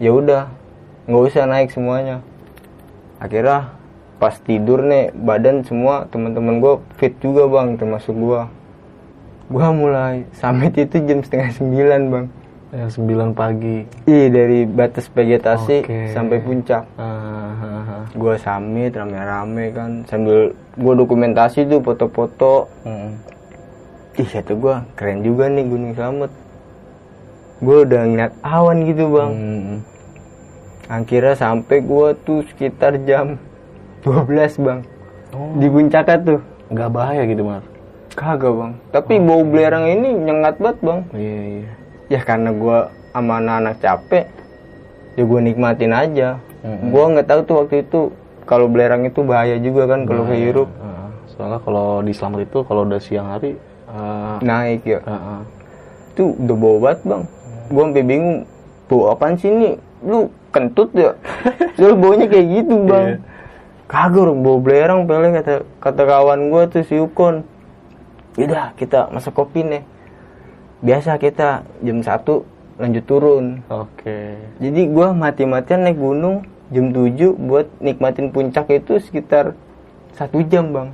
ya 0.01 0.17
udah 0.17 0.49
nggak 1.05 1.25
usah 1.29 1.45
naik 1.45 1.69
semuanya. 1.73 2.25
Akhirnya 3.21 3.77
pas 4.17 4.38
tidur 4.38 4.87
nih 4.87 5.12
badan 5.12 5.67
semua 5.67 6.07
teman-teman 6.09 6.62
gue 6.62 6.75
fit 6.97 7.12
juga 7.21 7.45
bang 7.53 7.77
termasuk 7.77 8.17
gue. 8.17 8.43
Gue 9.53 9.69
mulai 9.77 10.25
summit 10.37 10.73
itu 10.79 11.05
jam 11.05 11.21
setengah 11.21 11.53
sembilan 11.53 12.01
bang. 12.09 12.27
Yang 12.72 13.04
9 13.04 13.37
pagi. 13.37 13.85
Iya 14.08 14.32
dari 14.32 14.64
batas 14.64 15.04
vegetasi 15.12 15.85
Oke. 15.85 16.08
sampai 16.16 16.40
puncak. 16.40 16.88
Ah, 16.96 17.04
ah, 17.04 17.85
ah. 17.85 18.04
Gue 18.16 18.40
summit 18.40 18.96
rame-rame 18.96 19.76
kan 19.76 20.08
sambil 20.08 20.56
gue 20.56 20.94
dokumentasi 20.96 21.68
tuh 21.68 21.85
foto-foto. 21.85 22.72
Mm-mm. 22.88 23.12
Ih 24.16 24.24
kata 24.24 24.56
gue 24.56 24.74
keren 24.96 25.20
juga 25.20 25.52
nih 25.52 25.68
Gunung 25.68 25.92
Slamet. 25.92 26.32
Gue 27.61 27.76
udah 27.85 28.02
ngeliat 28.08 28.32
awan 28.40 28.88
gitu 28.88 29.04
bang. 29.20 29.32
Mm-mm. 29.37 29.78
Akhirnya 30.88 31.37
sampai 31.37 31.85
gue 31.85 32.08
tuh 32.24 32.40
sekitar 32.48 32.96
jam 33.04 33.37
12 34.00 34.32
bang. 34.64 34.80
Oh. 35.37 35.61
Di 35.61 35.68
puncaknya 35.68 36.16
tuh. 36.24 36.40
Nggak 36.72 36.88
bahaya 36.88 37.28
gitu, 37.28 37.44
Mar. 37.44 37.61
Kagak 38.16 38.52
bang. 38.56 38.72
Tapi 38.96 39.20
bau 39.20 39.44
belerang 39.44 39.85
ini 39.92 40.08
nyengat 40.16 40.56
banget 40.56 40.78
bang. 40.80 41.00
Iya, 41.12 41.40
iya. 41.61 41.82
Ya 42.12 42.20
karena 42.20 42.53
gue 42.53 42.79
sama 43.16 43.40
anak-anak 43.40 43.81
capek. 43.81 44.27
Ya 45.16 45.22
gue 45.25 45.40
nikmatin 45.40 45.92
aja. 45.96 46.29
Mm-mm. 46.61 46.92
Gue 46.92 47.05
nggak 47.16 47.27
tahu 47.29 47.40
tuh 47.48 47.57
waktu 47.64 47.77
itu 47.88 48.01
kalau 48.44 48.68
belerang 48.68 49.09
itu 49.09 49.25
bahaya 49.25 49.57
juga 49.57 49.88
kan 49.88 50.05
kalau 50.05 50.29
kehirup. 50.29 50.68
Ah, 50.77 51.09
soalnya 51.33 51.59
kalau 51.64 52.05
di 52.05 52.12
Slamet 52.12 52.53
itu 52.53 52.61
kalau 52.68 52.85
udah 52.85 53.01
siang 53.01 53.33
hari 53.33 53.57
ah, 53.88 54.37
Naik 54.44 54.85
ya. 54.85 55.01
ah. 55.09 55.40
Itu 56.12 56.37
udah 56.37 56.57
bau 56.61 56.77
banget 56.85 57.01
bang. 57.09 57.22
Gue 57.72 57.83
sampai 57.88 58.05
bingung. 58.05 58.38
Bau 58.92 59.09
apaan 59.09 59.40
sih 59.40 59.48
ini? 59.48 59.81
Lu 60.05 60.29
kentut 60.53 60.92
ya? 60.92 61.16
Soalnya 61.81 61.96
baunya 61.96 62.27
kayak 62.29 62.46
gitu 62.61 62.75
bang. 62.85 63.07
Iya. 63.09 63.16
Kagak 63.88 64.20
orang 64.25 64.38
bau 64.44 64.57
belerang 64.61 65.01
pele 65.09 65.29
kata 65.33 65.55
kata 65.81 66.03
kawan 66.05 66.40
gue 66.53 66.62
tuh 66.68 66.85
si 66.85 66.96
Ukon. 67.01 67.44
Yaudah 68.37 68.77
kita 68.77 69.09
masak 69.12 69.33
kopi 69.33 69.64
nih. 69.64 69.83
Biasa 70.83 71.14
kita 71.16 71.62
jam 71.87 72.03
1 72.03 72.83
lanjut 72.83 73.05
turun. 73.07 73.62
Oke. 73.71 74.35
Jadi 74.59 74.83
gue 74.90 75.09
mati-matian 75.14 75.87
naik 75.87 75.99
gunung 75.99 76.42
jam 76.75 76.90
7 76.90 77.38
buat 77.38 77.66
nikmatin 77.79 78.35
puncak 78.35 78.66
itu 78.75 78.99
sekitar 78.99 79.55
satu 80.18 80.42
jam 80.51 80.75
bang. 80.75 80.90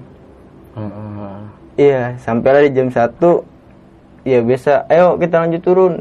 Ah, 0.76 0.84
ah, 0.84 1.10
ah. 1.24 1.40
Iya, 1.78 2.18
sampai 2.20 2.68
di 2.68 2.74
jam 2.74 2.90
1 2.90 3.16
Ya 4.26 4.42
biasa, 4.42 4.84
ayo 4.90 5.14
kita 5.16 5.46
lanjut 5.46 5.62
turun 5.62 5.94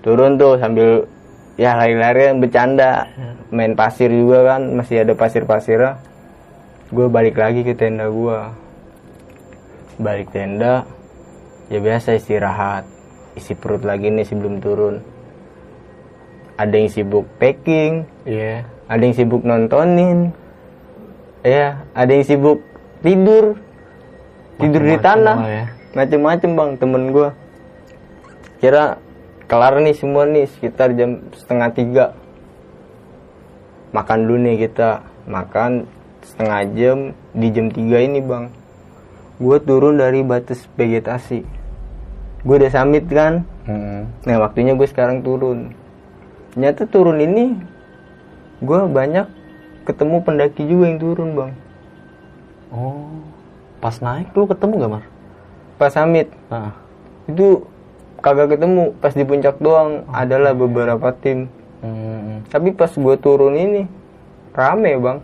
Turun 0.00 0.40
tuh 0.40 0.56
sambil 0.56 1.04
Ya 1.60 1.76
lari-larian 1.76 2.40
bercanda 2.40 3.04
Main 3.52 3.76
pasir 3.76 4.08
juga 4.08 4.56
kan 4.56 4.72
Masih 4.72 5.04
ada 5.04 5.12
pasir-pasirnya 5.12 6.00
Gue 6.88 7.06
balik 7.12 7.36
lagi 7.36 7.60
ke 7.62 7.76
tenda 7.76 8.08
gue 8.08 8.38
Balik 10.00 10.32
tenda 10.32 10.88
Ya 11.72 11.80
biasa 11.80 12.20
istirahat. 12.20 12.84
Isi 13.32 13.56
perut 13.56 13.80
lagi 13.80 14.12
nih 14.12 14.28
sebelum 14.28 14.60
turun. 14.60 15.00
Ada 16.60 16.76
yang 16.76 16.92
sibuk 16.92 17.24
packing. 17.40 18.04
Iya. 18.28 18.68
ada 18.92 19.00
yang 19.08 19.16
sibuk 19.16 19.40
nontonin. 19.40 20.36
Ya 21.40 21.80
ada 21.96 22.12
yang 22.12 22.28
sibuk 22.28 22.60
tidur. 23.00 23.56
Tidur 24.60 24.82
di 24.84 25.00
Macem-macem 25.00 25.24
tanah. 25.24 25.36
lah 25.40 25.48
ya. 25.48 25.66
macem-macem 25.96 26.50
bang 26.52 26.70
temen 26.76 27.02
gua. 27.08 27.28
Kira 28.60 29.00
kelar 29.48 29.80
nih 29.80 29.96
semua 29.96 30.28
nih 30.28 30.44
sekitar 30.52 30.92
jam 30.92 31.24
setengah 31.32 31.72
tiga. 31.72 32.06
Makan 33.96 34.28
dulu 34.28 34.44
nih 34.44 34.68
kita. 34.68 35.08
Makan 35.24 35.88
setengah 36.20 36.60
jam 36.76 36.98
di 37.32 37.48
jam 37.48 37.72
3 37.72 37.80
ini 38.12 38.20
bang. 38.20 38.52
Gue 39.40 39.56
turun 39.56 39.96
dari 39.96 40.20
batas 40.20 40.68
vegetasi 40.76 41.61
gue 42.42 42.54
udah 42.56 42.70
summit 42.70 43.06
kan 43.06 43.46
Mm-mm. 43.64 44.06
nah 44.22 44.36
waktunya 44.40 44.74
gue 44.74 44.84
sekarang 44.84 45.22
turun 45.22 45.72
Ternyata 46.52 46.84
turun 46.84 47.16
ini 47.16 47.56
gue 48.60 48.80
banyak 48.84 49.24
ketemu 49.88 50.20
pendaki 50.20 50.62
juga 50.62 50.84
yang 50.84 51.00
turun 51.00 51.28
bang. 51.32 51.52
Oh. 52.68 53.08
Pas 53.80 53.96
naik 53.98 54.30
lu 54.30 54.44
ketemu 54.44 54.74
gak, 54.76 54.92
Mar? 54.92 55.04
Pas 55.74 55.88
summit 55.88 56.28
Nah. 56.46 56.76
itu 57.24 57.64
kagak 58.20 58.52
ketemu. 58.52 58.92
Pas 59.00 59.16
di 59.16 59.24
puncak 59.24 59.56
doang 59.58 60.04
adalah 60.12 60.52
beberapa 60.52 61.08
tim. 61.16 61.48
Hmm. 61.80 62.44
Tapi 62.46 62.70
pas 62.70 62.92
gue 62.92 63.16
turun 63.16 63.56
ini 63.56 63.88
rame 64.52 64.92
bang. 65.00 65.18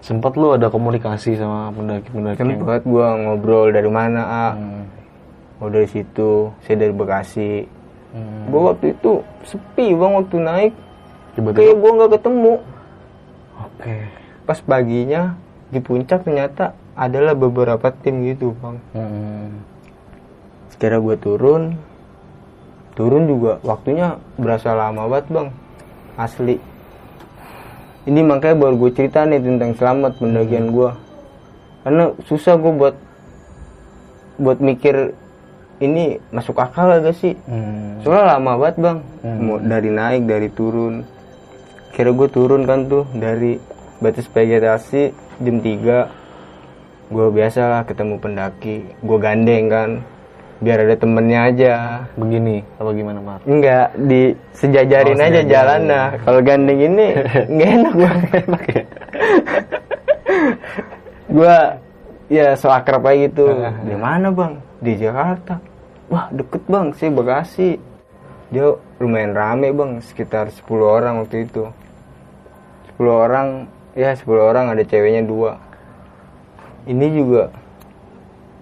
Sempat 0.00 0.40
lu 0.40 0.56
ada 0.56 0.72
komunikasi 0.72 1.36
sama 1.36 1.68
pendaki-pendaki. 1.70 2.40
yang- 2.40 2.64
Sempet 2.64 2.80
gue 2.80 3.06
ngobrol 3.22 3.76
dari 3.76 3.90
mana 3.92 4.22
ah. 4.24 4.52
Hmm. 4.56 4.85
Oh 5.56 5.72
dari 5.72 5.88
situ, 5.88 6.52
saya 6.64 6.76
dari 6.76 6.92
Bekasi. 6.92 7.64
Hmm. 8.12 8.52
Gue 8.52 8.60
waktu 8.60 8.86
itu 8.92 9.24
sepi 9.48 9.96
bang 9.96 10.12
waktu 10.16 10.36
naik. 10.40 10.72
Tiba-tiba. 11.36 11.58
Kayak 11.60 11.76
gue 11.80 11.90
nggak 11.96 12.12
ketemu. 12.20 12.54
Oke. 13.60 13.96
Pas 14.44 14.58
paginya 14.60 15.22
di 15.72 15.80
puncak 15.82 16.22
ternyata 16.22 16.76
adalah 16.96 17.32
beberapa 17.36 17.92
tim 17.92 18.24
gitu 18.24 18.52
bang. 18.60 18.76
Hmm. 18.92 19.48
Sekira 20.72 21.00
gue 21.00 21.16
turun, 21.16 21.76
turun 22.92 23.24
juga 23.24 23.60
waktunya 23.64 24.20
berasa 24.36 24.76
lama 24.76 25.08
banget 25.08 25.26
bang, 25.32 25.48
asli. 26.20 26.56
Ini 28.06 28.20
makanya 28.22 28.60
baru 28.60 28.76
gue 28.86 28.90
cerita 28.94 29.24
nih 29.26 29.40
tentang 29.40 29.72
selamat 29.74 30.20
pendakian 30.22 30.70
gue, 30.70 30.90
karena 31.82 32.04
susah 32.28 32.54
gue 32.54 32.70
buat 32.70 32.96
buat 34.38 34.60
mikir 34.60 35.16
ini 35.78 36.16
masuk 36.28 36.56
akal 36.56 36.96
gak 36.96 37.12
sih? 37.12 37.34
Hmm. 37.44 38.00
Soalnya 38.00 38.36
lama 38.36 38.52
banget 38.56 38.76
bang, 38.78 38.98
Hmm. 39.20 39.38
mau 39.40 39.56
dari 39.58 39.90
naik 39.90 40.22
dari 40.24 40.48
turun. 40.48 41.04
Kira 41.90 42.10
gue 42.10 42.28
turun 42.28 42.64
kan 42.64 42.84
tuh 42.86 43.04
dari 43.10 43.56
batas 43.98 44.28
vegetasi 44.28 45.02
jam 45.40 45.56
3 45.58 46.24
Gue 47.06 47.30
biasa 47.30 47.60
lah 47.62 47.82
ketemu 47.86 48.18
pendaki, 48.18 48.82
gue 48.82 49.18
gandeng 49.22 49.70
kan, 49.70 49.90
biar 50.58 50.82
ada 50.82 50.98
temennya 50.98 51.40
aja. 51.46 51.72
Begini, 52.18 52.66
apa 52.76 52.90
gimana, 52.90 53.22
Mar? 53.22 53.38
Enggak, 53.46 53.94
di 53.94 54.34
sejajarin 54.50 55.14
Oh, 55.14 55.22
aja 55.22 55.40
jalan 55.46 55.80
nah. 55.86 56.10
Kalau 56.18 56.42
gandeng 56.42 56.82
ini 56.82 57.14
nggak 57.54 57.70
enak 57.78 57.94
bang. 57.94 58.18
Enak 58.42 58.62
ya? 58.66 58.82
gue 61.26 61.56
ya 62.28 62.46
so 62.54 62.68
akrab 62.68 63.06
aja 63.06 63.18
gitu. 63.22 63.46
Di 63.86 63.94
mana 63.94 64.34
bang? 64.34 64.58
Di 64.80 64.92
Jakarta. 64.96 65.60
Wah 66.06 66.30
deket 66.30 66.62
bang, 66.68 66.94
sih 66.94 67.10
Bekasi. 67.10 67.70
Dia 68.54 68.78
lumayan 69.02 69.34
rame 69.34 69.74
bang, 69.74 69.98
sekitar 70.02 70.52
10 70.54 70.62
orang 70.86 71.24
waktu 71.24 71.50
itu. 71.50 71.68
10 72.94 73.10
orang, 73.10 73.66
ya 73.98 74.14
10 74.14 74.24
orang 74.38 74.70
ada 74.70 74.82
ceweknya 74.86 75.26
dua. 75.26 75.58
Ini 76.86 77.06
juga 77.10 77.50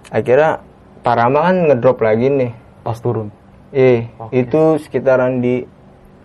akhirnya 0.09 0.65
Parama 1.05 1.45
kan 1.45 1.69
ngedrop 1.69 2.01
lagi 2.01 2.33
nih. 2.33 2.53
Pas 2.81 2.97
turun. 2.97 3.29
Eh, 3.77 4.09
Oke. 4.17 4.33
itu 4.41 4.81
sekitaran 4.81 5.45
di 5.45 5.69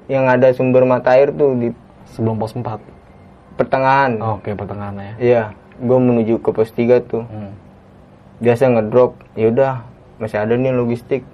yang 0.08 0.32
ada 0.32 0.56
sumber 0.56 0.88
mata 0.88 1.19
air 1.19 1.36
tuh 1.36 1.52
di 1.60 1.69
Sebelum 2.15 2.39
pos 2.39 2.56
4. 2.56 2.80
pertengahan. 3.60 4.15
Oke, 4.23 4.56
pertengahan 4.56 4.95
ya. 4.95 5.13
Iya, 5.19 5.43
gue 5.84 5.99
menuju 5.99 6.39
ke 6.39 6.49
pos 6.56 6.71
3 6.71 7.04
tuh. 7.04 7.28
Hmm. 7.28 7.52
Biasa 8.39 8.71
ngedrop, 8.71 9.19
ya 9.36 9.52
udah 9.52 9.84
masih 10.15 10.39
ada 10.39 10.56
nih 10.56 10.71
logistik. 10.71 11.28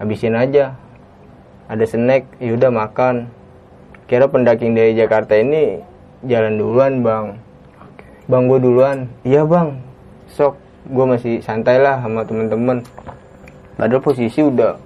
Habisin 0.00 0.32
aja. 0.32 0.80
Ada 1.68 1.84
snack, 1.84 2.40
ya 2.40 2.56
udah 2.56 2.72
makan. 2.72 3.28
Kira 4.08 4.24
pendaking 4.24 4.72
dari 4.72 4.96
Jakarta 4.96 5.36
ini 5.36 5.84
jalan 6.24 6.56
duluan, 6.56 7.04
Bang. 7.04 7.36
Bang, 8.32 8.48
gue 8.48 8.56
duluan. 8.56 9.12
Iya, 9.28 9.44
Bang. 9.44 9.84
Sok, 10.32 10.56
gue 10.88 11.04
masih 11.04 11.44
santai 11.44 11.76
lah 11.84 12.00
sama 12.00 12.24
temen-temen. 12.24 12.80
Padahal 13.76 14.00
posisi 14.00 14.40
udah 14.40 14.80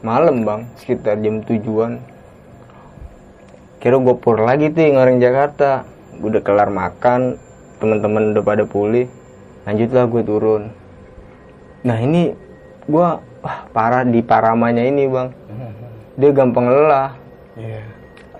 malam, 0.00 0.40
Bang. 0.48 0.72
Sekitar 0.80 1.20
jam 1.20 1.44
tujuan. 1.44 2.00
Kira 3.76 4.00
gue 4.00 4.14
pur 4.16 4.40
lagi 4.40 4.72
tuh 4.72 4.88
yang 4.88 5.04
orang 5.04 5.20
Jakarta. 5.20 5.84
Gue 6.16 6.32
udah 6.32 6.42
kelar 6.46 6.72
makan, 6.72 7.36
teman-teman 7.76 8.32
udah 8.32 8.40
pada 8.40 8.64
pulih. 8.64 9.10
Lanjutlah 9.62 10.04
gue 10.10 10.22
turun. 10.26 10.62
Nah 11.86 11.98
ini 11.98 12.34
gue 12.86 13.08
wah 13.42 13.58
parah 13.70 14.02
di 14.06 14.22
paramanya 14.22 14.82
ini 14.82 15.06
bang. 15.06 15.28
Dia 16.18 16.30
gampang 16.34 16.66
lelah. 16.66 17.14
Iya. 17.54 17.82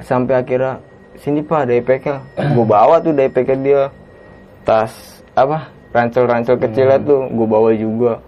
Sampai 0.02 0.42
akhirnya 0.42 0.82
sini 1.18 1.40
pak 1.42 1.68
ada 1.68 1.74
nya 1.78 2.14
Gue 2.54 2.66
bawa 2.66 2.98
tuh 2.98 3.14
nya 3.14 3.28
dia. 3.30 3.82
Tas 4.62 5.22
apa 5.35 5.70
ransel-ransel 5.92 6.58
kecilnya 6.58 6.98
tuh 7.02 7.30
gue 7.30 7.46
bawa 7.46 7.70
juga. 7.74 8.18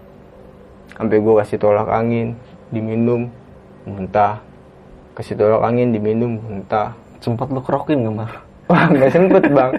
Sampai 0.95 1.19
gue 1.19 1.33
kasih 1.43 1.59
tolak 1.59 1.91
angin, 1.91 2.39
diminum, 2.71 3.27
muntah. 3.83 4.39
Kasih 5.11 5.35
tolak 5.35 5.67
angin, 5.67 5.91
diminum, 5.91 6.39
muntah. 6.39 6.95
Sempat 7.19 7.51
lu 7.51 7.59
kerokin 7.59 8.07
gak, 8.07 8.15
Mar? 8.15 8.31
Wah 8.65 8.89
nggak 8.89 9.11
sempet 9.13 9.43
bang. 9.53 9.71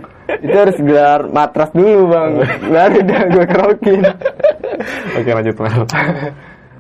Itu 0.47 0.57
harus 0.57 0.79
gelar 0.79 1.27
matras 1.27 1.71
dulu 1.75 2.07
bang. 2.07 2.31
Baru 2.71 2.97
udah 3.03 3.23
gue 3.27 3.47
kerokin. 3.51 4.01
Oke, 5.19 5.31
lanjut, 5.35 5.57
Mar. 5.59 5.87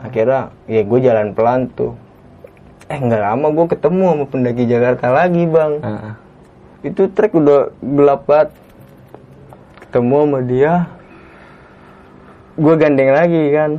Akhirnya 0.06 0.40
ya 0.70 0.82
gue 0.86 0.98
jalan 1.02 1.34
pelan 1.34 1.66
tuh. 1.74 1.98
Eh 2.86 2.98
nggak 3.02 3.18
lama 3.18 3.46
gue 3.50 3.66
ketemu 3.74 4.04
sama 4.06 4.24
pendaki 4.30 4.62
Jakarta 4.70 5.06
lagi 5.10 5.42
bang. 5.50 5.72
Heeh. 5.82 6.14
Itu 6.86 7.10
trek 7.10 7.34
udah 7.34 7.74
gelap 7.82 8.22
banget. 8.30 8.54
Ketemu 9.82 10.16
sama 10.22 10.38
dia. 10.46 10.74
Gue 12.54 12.74
gandeng 12.78 13.10
lagi 13.10 13.42
kan. 13.50 13.70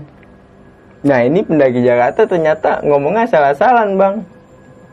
Nah 1.08 1.20
ini 1.24 1.48
pendaki 1.48 1.80
Jakarta 1.80 2.28
ternyata 2.28 2.84
ngomongnya 2.84 3.24
salah-salan 3.32 3.96
bang. 3.96 4.16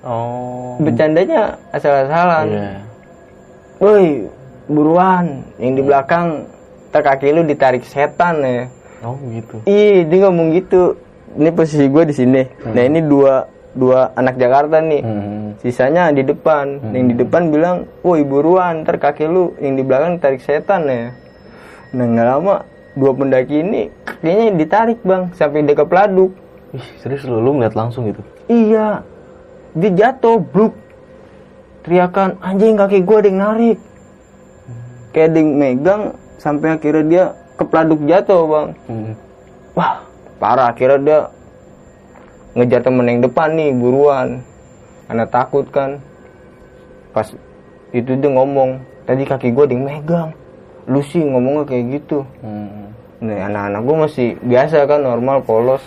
Oh. 0.07 0.79
Bercandanya 0.79 1.59
asal-asalan. 1.75 2.47
Iya. 2.47 2.73
Woi, 3.83 4.31
buruan. 4.71 5.43
Yang 5.59 5.73
di 5.79 5.83
belakang 5.83 6.27
tak 6.95 7.03
kaki 7.11 7.35
lu 7.35 7.43
ditarik 7.43 7.83
setan 7.83 8.43
ya. 8.45 8.71
Oh, 9.03 9.19
gitu. 9.29 9.61
Ih, 9.67 10.07
dia 10.07 10.19
ngomong 10.27 10.55
gitu. 10.55 10.97
Ini 11.35 11.51
posisi 11.51 11.85
gue 11.91 12.05
di 12.07 12.15
sini. 12.15 12.43
Nah, 12.63 12.85
ini 12.87 13.03
dua 13.03 13.51
dua 13.75 14.15
anak 14.15 14.39
Jakarta 14.39 14.79
nih. 14.79 15.03
Hmm. 15.03 15.59
Sisanya 15.59 16.15
di 16.15 16.23
depan. 16.23 16.95
Yang 16.95 17.07
di 17.11 17.15
depan 17.27 17.51
bilang, 17.51 17.91
"Woi, 18.07 18.23
buruan, 18.23 18.87
ntar 18.87 19.03
kaki 19.03 19.27
lu 19.27 19.53
yang 19.59 19.75
di 19.75 19.83
belakang 19.83 20.23
tarik 20.23 20.41
setan 20.41 20.87
ya." 20.87 21.11
Nah, 21.95 22.07
nggak 22.07 22.27
lama 22.27 22.55
dua 22.95 23.11
pendaki 23.11 23.67
ini 23.67 23.91
kakinya 24.07 24.55
ditarik, 24.55 25.03
Bang, 25.03 25.35
sampai 25.35 25.67
dia 25.67 25.75
ke 25.75 25.83
peladuk. 25.83 26.31
Ih, 26.71 26.87
serius 27.03 27.27
lu, 27.27 27.43
lu 27.43 27.59
ngeliat 27.59 27.75
langsung 27.75 28.07
gitu? 28.07 28.23
Iya. 28.47 29.03
Dia 29.75 29.91
jatuh, 29.91 30.39
bluk. 30.39 30.75
Teriakan, 31.85 32.41
anjing 32.41 32.81
kaki 32.81 33.05
gue 33.05 33.17
ada 33.21 33.29
yang 33.29 33.41
narik. 33.45 33.79
Kayak 35.13 35.29
ada 35.29 35.39
yang 35.39 35.51
megang, 35.53 36.03
sampai 36.41 36.81
akhirnya 36.81 37.05
dia 37.05 37.25
kepladuk 37.61 38.01
jatuh, 38.09 38.49
bang. 38.49 38.69
Hmm. 38.89 39.13
Wah, 39.77 40.01
parah. 40.41 40.73
Akhirnya 40.73 40.99
dia 41.05 41.19
ngejar 42.57 42.81
temen 42.81 43.05
yang 43.05 43.21
depan 43.21 43.53
nih, 43.53 43.71
buruan. 43.77 44.41
Karena 45.05 45.29
takut 45.29 45.69
kan. 45.69 46.01
Pas 47.13 47.29
itu 47.93 48.11
dia 48.17 48.31
ngomong, 48.33 48.81
tadi 49.05 49.29
kaki 49.29 49.53
gue 49.53 49.65
ada 49.69 49.75
yang 49.77 49.85
megang. 49.85 50.31
Lu 50.89 51.05
sih 51.05 51.21
ngomongnya 51.21 51.69
kayak 51.69 51.85
gitu. 52.01 52.25
Hmm. 52.41 52.97
Nih 53.21 53.45
anak-anak 53.45 53.81
gue 53.85 53.97
masih 54.09 54.29
biasa 54.41 54.89
kan 54.89 55.05
normal 55.05 55.45
polos. 55.45 55.85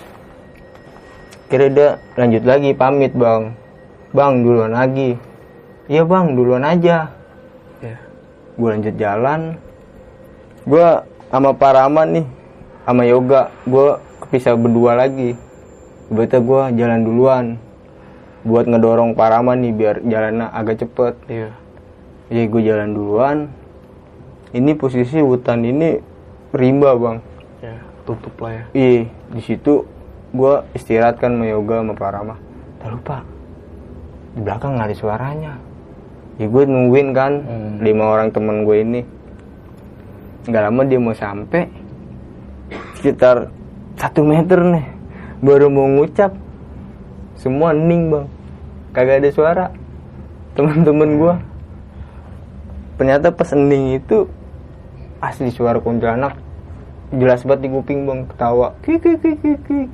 Kira 1.50 1.74
dia 1.74 1.98
lanjut 2.14 2.44
lagi 2.46 2.70
pamit 2.78 3.18
bang. 3.18 3.50
Bang 4.14 4.46
duluan 4.46 4.78
lagi. 4.78 5.18
Iya 5.88 6.04
bang 6.04 6.36
duluan 6.36 6.67
aja. 6.67 7.15
Ya. 7.80 7.97
Gue 8.60 8.69
lanjut 8.76 8.95
jalan. 9.00 9.56
Gue 10.67 10.88
sama 11.32 11.56
Paraman 11.56 12.08
nih, 12.12 12.28
sama 12.84 13.04
Yoga. 13.08 13.56
Gue 13.63 13.95
kepisah 14.19 14.60
berdua 14.60 15.00
lagi. 15.00 15.39
Berarti 16.12 16.43
gue 16.43 16.62
jalan 16.76 17.02
duluan. 17.08 17.45
Buat 18.43 18.67
ngedorong 18.67 19.15
Paraman 19.15 19.63
nih 19.63 19.71
biar 19.71 19.95
jalannya 20.04 20.52
agak 20.52 20.84
cepet. 20.84 21.15
Iya. 21.32 21.50
Iya 22.28 22.43
gue 22.52 22.62
jalan 22.67 22.89
duluan. 22.91 23.38
Ini 24.52 24.76
posisi 24.76 25.23
hutan 25.23 25.63
ini 25.63 26.04
rimba 26.52 27.00
bang. 27.00 27.17
Ya, 27.63 27.80
tutup 28.04 28.36
lah 28.43 28.52
ya. 28.52 28.63
Iya, 28.76 29.00
di 29.32 29.41
situ 29.43 29.88
gue 30.36 30.54
istirahat 30.76 31.23
kan 31.23 31.39
sama 31.39 31.47
yoga 31.47 31.80
sama 31.80 31.93
Parama. 31.95 32.36
Tak 32.84 32.91
lupa 32.91 33.23
di 34.36 34.43
belakang 34.43 34.76
nggak 34.76 34.88
ada 34.91 34.97
suaranya. 35.00 35.54
Ya 36.38 36.45
gue 36.45 36.63
nungguin 36.69 37.17
kan. 37.17 37.34
Hmm. 37.41 37.82
lima 37.82 38.13
orang 38.13 38.30
temen 38.30 38.62
gue 38.62 38.78
ini. 38.82 39.02
Nggak 40.47 40.63
lama 40.63 40.82
dia 40.88 41.00
mau 41.02 41.12
sampai. 41.17 41.67
Sekitar 42.95 43.52
satu 43.97 44.23
meter 44.23 44.62
nih. 44.62 44.86
Baru 45.43 45.67
mau 45.67 45.89
ngucap. 45.89 46.32
Semua 47.38 47.76
hening 47.76 48.10
bang. 48.10 48.26
Kagak 48.95 49.21
ada 49.21 49.30
suara. 49.30 49.65
Teman-teman 50.58 51.10
gua. 51.21 51.34
Ternyata 52.97 53.30
pas 53.30 53.54
ending 53.54 54.02
itu 54.02 54.26
asli 55.21 55.54
suara 55.54 55.78
kuntilanak. 55.78 56.34
Jelas 57.13 57.45
banget 57.45 57.67
di 57.67 57.69
kuping 57.69 58.10
bang. 58.10 58.19
Ketawa. 58.26 58.73
Kik 58.82 58.97
kik 59.04 59.17
kik 59.21 59.38
kik 59.43 59.60
kik. 59.69 59.89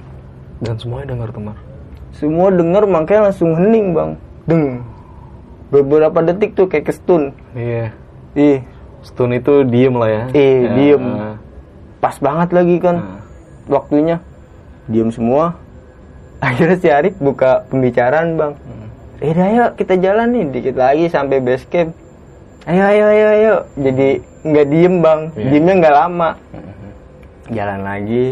Dan 0.64 0.76
semuanya 0.80 1.12
dengar 1.12 1.30
tuh 1.36 1.44
Mar. 1.44 1.58
semua 2.14 2.54
denger 2.54 2.86
makanya 2.86 3.34
langsung 3.34 3.58
hening 3.58 3.92
bang. 3.92 4.12
Deng 4.46 4.86
beberapa 5.74 6.22
detik 6.22 6.54
tuh 6.54 6.70
kayak 6.70 6.86
kestun 6.86 7.34
Iya. 7.52 7.90
ih. 8.34 8.62
Stun 9.02 9.34
itu 9.34 9.66
diem 9.66 9.92
lah 9.92 10.08
ya. 10.08 10.24
Eh, 10.32 10.58
Ya. 10.62 10.70
diem. 10.72 11.04
pas 11.98 12.16
banget 12.18 12.50
lagi 12.52 12.78
kan 12.78 12.96
Nah. 12.96 13.20
waktunya. 13.68 14.22
Diem 14.86 15.10
semua. 15.10 15.56
Akhirnya 16.44 16.78
si 16.78 16.88
Arif 16.88 17.16
buka 17.18 17.64
pembicaraan 17.68 18.36
bang. 18.36 18.54
Eh 19.20 19.32
ayo 19.32 19.72
kita 19.74 19.96
jalan 19.98 20.30
nih 20.30 20.46
dikit 20.52 20.76
lagi 20.76 21.08
sampai 21.08 21.40
base 21.40 21.64
camp. 21.66 21.96
Ayo 22.64 22.84
ayo 22.84 23.06
ayo 23.08 23.28
ayo. 23.30 23.56
Jadi 23.76 24.08
nggak 24.44 24.68
diem 24.68 24.96
bang. 25.00 25.20
Iya. 25.34 25.48
diemnya 25.50 25.74
nggak 25.80 25.96
lama. 25.96 26.30
Jalan 27.50 27.82
lagi. 27.82 28.28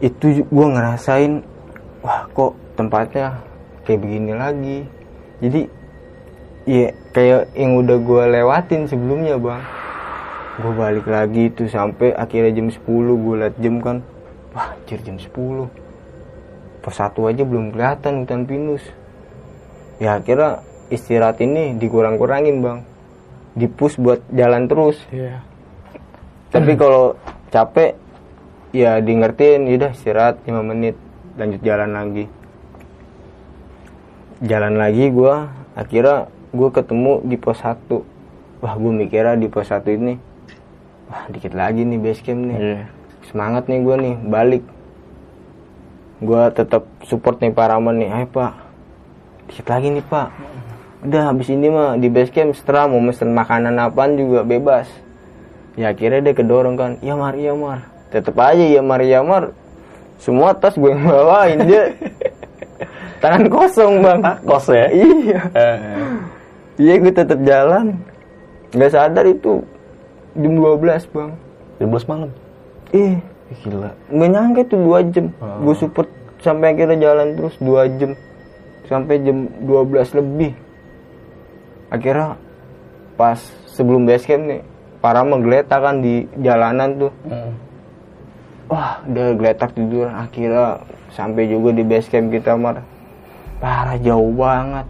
Itu 0.00 0.26
gua 0.48 0.66
ngerasain 0.70 1.42
wah 2.00 2.24
kok 2.26 2.56
tempatnya 2.74 3.36
kayak 3.84 4.00
begini 4.00 4.32
lagi 4.32 4.78
jadi 5.40 5.60
ya 6.68 6.92
kayak 7.16 7.56
yang 7.56 7.80
udah 7.80 7.98
gua 8.00 8.28
lewatin 8.28 8.84
sebelumnya 8.86 9.40
bang. 9.40 9.62
Gue 10.60 10.76
balik 10.76 11.08
lagi 11.08 11.48
tuh 11.56 11.72
sampai 11.72 12.12
akhirnya 12.12 12.52
jam 12.52 12.68
10 12.68 12.84
gue 12.84 13.34
liat 13.40 13.56
jam 13.64 13.80
kan. 13.80 14.04
Wah 14.52 14.76
anjir 14.76 15.00
jam 15.00 15.16
10 15.16 15.32
pos 16.80 16.96
satu 16.96 17.28
aja 17.28 17.44
belum 17.44 17.72
kelihatan 17.72 18.24
hutan 18.24 18.44
pinus. 18.44 18.84
Ya 20.00 20.20
akhirnya 20.20 20.64
istirahat 20.92 21.40
ini 21.40 21.76
dikurang-kurangin 21.80 22.60
bang. 22.60 22.78
Dipus 23.56 23.96
buat 23.96 24.20
jalan 24.32 24.68
terus. 24.68 25.00
Iya. 25.08 25.40
tapi 26.50 26.74
kalau 26.74 27.14
capek 27.54 27.94
ya 28.74 28.98
di 28.98 29.14
ngertiin 29.14 29.70
yaudah 29.70 29.94
istirahat 29.94 30.42
5 30.42 30.50
menit 30.66 30.98
lanjut 31.38 31.62
jalan 31.62 31.94
lagi 31.94 32.26
jalan 34.40 34.80
lagi 34.80 35.12
gua. 35.12 35.52
Akhirnya 35.76 36.28
gue 36.50 36.68
ketemu 36.74 37.22
di 37.22 37.36
pos 37.38 37.62
1 37.62 37.86
wah 38.60 38.74
gue 38.74 38.92
mikirnya 38.92 39.38
di 39.38 39.46
pos 39.46 39.70
1 39.70 39.86
ini 39.86 40.18
wah 41.06 41.26
dikit 41.30 41.54
lagi 41.54 41.86
nih 41.86 41.98
base 41.98 42.22
camp 42.22 42.42
nih. 42.46 42.58
Iya. 42.58 42.82
semangat 43.30 43.70
nih 43.70 43.78
gue 43.86 43.96
nih 44.00 44.14
balik. 44.26 44.64
Gue 46.20 46.42
tetap 46.52 46.84
support 47.06 47.38
nih 47.38 47.54
Pak 47.54 47.66
Rahman 47.70 48.02
nih. 48.02 48.10
Ayo 48.10 48.26
Pak. 48.26 48.52
Dikit 49.46 49.66
lagi 49.70 49.88
nih 49.94 50.04
Pak. 50.04 50.28
Udah 51.06 51.32
habis 51.32 51.48
ini 51.48 51.70
mah 51.70 51.96
di 51.96 52.10
base 52.10 52.34
camp 52.34 52.52
setelah 52.58 52.90
mau 52.90 52.98
mesen 52.98 53.30
makanan 53.30 53.78
apaan 53.78 54.18
juga 54.18 54.42
bebas. 54.42 54.90
Ya 55.78 55.94
akhirnya 55.94 56.20
dia 56.20 56.34
kedorong 56.34 56.74
kan 56.74 56.90
ya 57.00 57.14
Mar 57.14 57.38
ya 57.38 57.54
Mar. 57.54 57.86
Tetep 58.10 58.34
aja 58.34 58.64
ya 58.66 58.82
Mar 58.82 59.00
ya 59.00 59.22
Mar. 59.22 59.54
Semua 60.18 60.52
tas 60.52 60.74
gue 60.74 60.90
yang 60.90 61.06
bawain 61.06 61.64
dia 61.64 61.94
tangan 63.20 63.44
kosong 63.46 63.94
bang. 64.00 64.20
Kos 64.42 64.66
ya. 64.68 64.88
iya. 64.90 65.40
Eh, 65.52 65.76
iya 66.80 66.94
gue 66.96 67.12
tetep 67.12 67.38
jalan. 67.44 67.96
Nggak 68.72 68.90
sadar 68.90 69.24
itu 69.26 69.60
jam 70.34 70.52
12 70.56 71.12
bang. 71.12 71.30
12 71.78 72.10
malam. 72.10 72.30
eh 72.90 73.16
Ih, 73.50 73.58
Gila. 73.66 73.90
nggak 74.10 74.30
nyangka 74.30 74.60
itu 74.62 74.76
dua 74.78 74.98
jam. 75.10 75.26
Oh. 75.42 75.58
gue 75.66 75.74
support 75.78 76.08
sampai 76.38 76.74
akhirnya 76.74 76.96
jalan 76.98 77.28
terus 77.34 77.54
dua 77.58 77.86
jam. 77.98 78.14
Sampai 78.86 79.22
jam 79.22 79.46
12 79.62 80.18
lebih. 80.18 80.52
Akhirnya 81.90 82.38
pas 83.14 83.38
sebelum 83.66 84.06
base 84.06 84.24
camp 84.24 84.46
nih 84.46 84.62
para 85.00 85.20
menggeletak 85.20 85.80
kan 85.80 86.00
di 86.00 86.24
jalanan 86.40 86.96
tuh. 86.96 87.12
Hmm. 87.26 87.52
wah 88.70 89.02
udah 89.02 89.34
geletak 89.34 89.74
tidur 89.74 90.06
akhirnya 90.06 90.78
sampai 91.10 91.50
juga 91.50 91.74
di 91.74 91.82
base 91.82 92.06
camp 92.06 92.30
kita 92.30 92.54
mar 92.54 92.78
parah 93.60 94.00
jauh 94.00 94.32
banget. 94.34 94.86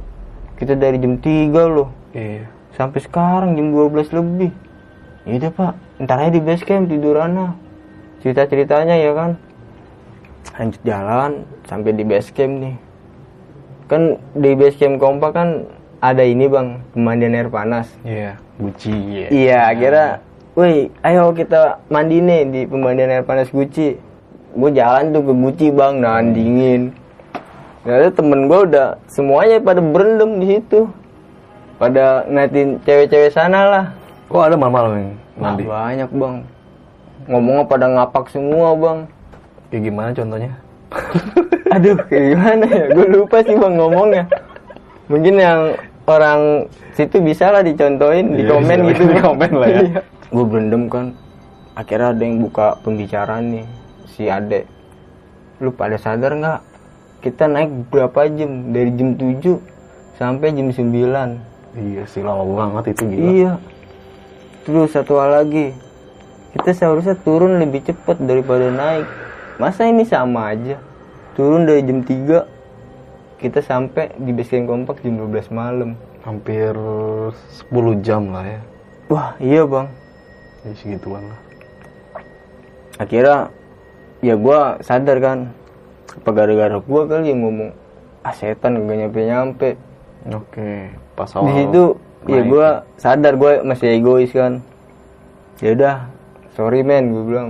Kita 0.57 0.79
dari 0.79 0.97
jam 0.97 1.19
3 1.19 1.67
loh. 1.67 1.91
Iya. 2.11 2.47
sampai 2.75 3.03
sekarang 3.03 3.59
jam 3.59 3.75
12 3.75 4.09
lebih. 4.15 4.51
Yaudah 5.29 5.53
pak. 5.53 5.73
Ntar 6.01 6.17
aja 6.17 6.31
di 6.33 6.41
base 6.41 6.65
camp 6.65 6.89
tiduran 6.89 7.53
cerita 8.25 8.49
ceritanya 8.49 8.97
ya 8.97 9.13
kan? 9.13 9.31
Lanjut 10.57 10.81
jalan 10.87 11.45
sampai 11.69 11.93
di 11.93 12.05
base 12.07 12.33
camp 12.33 12.57
nih. 12.57 12.77
Kan 13.91 14.17
di 14.33 14.51
base 14.57 14.81
camp 14.81 14.97
kompak 14.97 15.37
kan 15.37 15.69
ada 16.01 16.25
ini 16.25 16.49
bang 16.49 16.81
pemandian 16.97 17.37
air 17.37 17.53
panas. 17.53 17.93
Iya. 18.01 18.41
Gucci 18.61 18.93
ya. 18.93 19.29
iya 19.33 19.59
akhirnya 19.73 20.09
woi 20.53 20.93
ayo 21.01 21.33
kita 21.33 21.81
mandi 21.89 22.21
nih 22.21 22.43
di 22.45 22.61
pemandian 22.69 23.09
air 23.09 23.25
panas 23.25 23.49
Gucci 23.49 23.97
gue 24.53 24.71
jalan 24.77 25.17
tuh 25.17 25.25
ke 25.25 25.33
Gucci 25.33 25.67
bang 25.73 26.05
nahan 26.05 26.37
dingin 26.37 26.93
Ternyata 27.81 28.11
temen 28.13 28.45
gue 28.45 28.61
udah 28.67 28.87
semuanya 29.07 29.57
pada 29.59 29.81
berendam 29.81 30.37
di 30.37 30.47
situ. 30.51 30.85
Pada 31.77 32.29
ngeliatin 32.29 32.77
cewek-cewek 32.85 33.33
sana 33.33 33.61
lah. 33.65 33.85
Oh 34.29 34.45
ada 34.45 34.55
malam-malam 34.55 34.93
yang 34.95 35.13
Wah, 35.35 35.43
mandi. 35.51 35.65
banyak 35.65 36.11
bang. 36.11 36.37
Ngomongnya 37.27 37.65
pada 37.65 37.87
ngapak 37.89 38.25
semua 38.29 38.69
bang. 38.75 38.99
Kayak 39.69 39.83
gimana 39.83 40.09
contohnya? 40.13 40.53
aduh 41.75 41.97
kayak 42.05 42.25
gimana 42.35 42.65
ya? 42.67 42.85
Gue 42.93 43.07
lupa 43.09 43.37
sih 43.41 43.57
bang 43.57 43.75
ngomongnya. 43.75 44.25
Mungkin 45.09 45.35
yang 45.35 45.61
orang 46.05 46.41
situ 46.93 47.17
bisa 47.19 47.49
lah 47.49 47.63
dicontohin 47.63 48.37
di 48.37 48.45
Iya, 48.45 48.51
komen 48.51 48.79
bisa. 48.83 48.89
gitu. 48.93 49.03
Di 49.11 49.17
komen 49.19 49.51
lah 49.57 49.69
ya. 49.71 49.83
gue 50.31 50.45
berendam 50.47 50.87
kan 50.87 51.11
akhirnya 51.75 52.15
ada 52.15 52.23
yang 52.23 52.39
buka 52.39 52.79
pembicaraan 52.85 53.45
nih 53.51 53.67
si 54.07 54.29
Ade. 54.29 54.69
Lu 55.59 55.73
pada 55.73 55.97
sadar 55.97 56.37
nggak 56.37 56.61
kita 57.21 57.45
naik 57.49 57.93
berapa 57.93 58.29
jam 58.33 58.73
dari 58.73 58.91
jam 58.97 59.17
7 59.17 59.61
sampai 60.17 60.53
jam 60.57 60.69
9 60.73 61.51
Iya 61.71 62.03
sih 62.11 62.27
lama 62.27 62.43
banget 62.43 62.99
itu 62.99 63.03
gila. 63.07 63.31
Iya. 63.31 63.53
Terus 64.67 64.91
satu 64.91 65.23
hal 65.23 65.39
lagi, 65.39 65.71
kita 66.51 66.75
seharusnya 66.75 67.15
turun 67.15 67.63
lebih 67.63 67.87
cepat 67.87 68.19
daripada 68.19 68.75
naik. 68.75 69.07
Masa 69.63 69.87
ini 69.87 70.03
sama 70.03 70.51
aja? 70.51 70.83
Turun 71.39 71.71
dari 71.71 71.87
jam 71.87 72.03
3, 72.03 72.43
kita 73.39 73.63
sampai 73.63 74.11
di 74.19 74.35
base 74.35 74.51
camp 74.51 74.67
kompak 74.67 74.99
jam 75.07 75.15
12 75.15 75.47
malam. 75.55 75.95
Hampir 76.27 76.75
10 77.71 78.03
jam 78.03 78.35
lah 78.35 78.45
ya. 78.45 78.61
Wah 79.07 79.31
iya 79.39 79.63
bang. 79.63 79.87
Ya 80.67 80.73
segituan 80.75 81.23
lah. 81.23 81.41
Akhirnya 82.99 83.49
ya 84.21 84.35
gua 84.37 84.83
sadar 84.83 85.23
kan, 85.23 85.55
apa 86.11 86.31
gara-gara 86.35 86.77
gua 86.83 87.07
kali 87.07 87.31
yang 87.31 87.47
ngomong, 87.47 87.71
ah 88.23 88.35
setan 88.35 88.83
gak 88.83 88.99
nyampe-nyampe. 89.07 89.79
Oke. 90.35 90.91
Pas 91.15 91.31
Di 91.31 91.37
awal. 91.39 91.53
situ 91.55 91.85
ya 92.27 92.43
gua 92.45 92.69
sadar 92.97 93.35
gua 93.37 93.63
masih 93.63 93.95
egois 93.97 94.31
kan. 94.31 94.61
Ya 95.61 95.77
udah, 95.77 95.97
sorry 96.53 96.81
men, 96.81 97.13
gue 97.13 97.25
bilang 97.25 97.49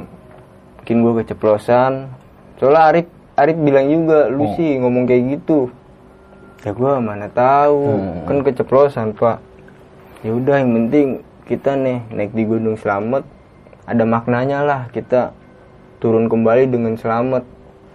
mungkin 0.78 0.96
gua 1.02 1.14
keceplosan. 1.22 2.10
Soalnya 2.58 2.82
Arif 2.90 3.06
Arif 3.38 3.56
bilang 3.56 3.86
juga, 3.88 4.28
lu 4.28 4.44
Oh. 4.44 4.52
sih 4.54 4.76
ngomong 4.76 5.08
kayak 5.08 5.40
gitu. 5.40 5.72
Ya 6.60 6.76
gua 6.76 7.00
mana 7.00 7.26
tahu, 7.26 7.96
Hmm. 7.96 8.26
kan 8.28 8.38
keceplosan 8.44 9.16
pak. 9.16 9.40
Ya 10.20 10.36
udah, 10.36 10.60
yang 10.60 10.76
penting 10.76 11.06
kita 11.48 11.72
nih 11.72 12.04
naik 12.12 12.36
di 12.36 12.44
Gunung 12.44 12.76
Selamet 12.76 13.24
ada 13.88 14.04
maknanya 14.04 14.60
lah 14.62 14.80
kita 14.92 15.32
turun 15.98 16.28
kembali 16.28 16.68
dengan 16.68 16.94
selamat. 16.94 17.42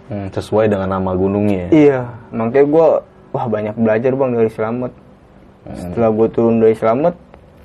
Hmm, 0.06 0.30
sesuai 0.30 0.66
dengan 0.66 0.86
nama 0.88 1.10
gunungnya. 1.12 1.66
ya. 1.66 1.68
Iya, 1.72 2.00
makanya 2.30 2.66
gua 2.66 2.86
wah 3.30 3.46
banyak 3.46 3.74
belajar 3.74 4.12
bang 4.12 4.30
dari 4.32 4.48
selamat. 4.48 4.92
Hmm. 5.62 5.76
Setelah 5.76 6.10
gue 6.10 6.28
turun 6.30 6.56
dari 6.56 6.72
selamat, 6.72 7.14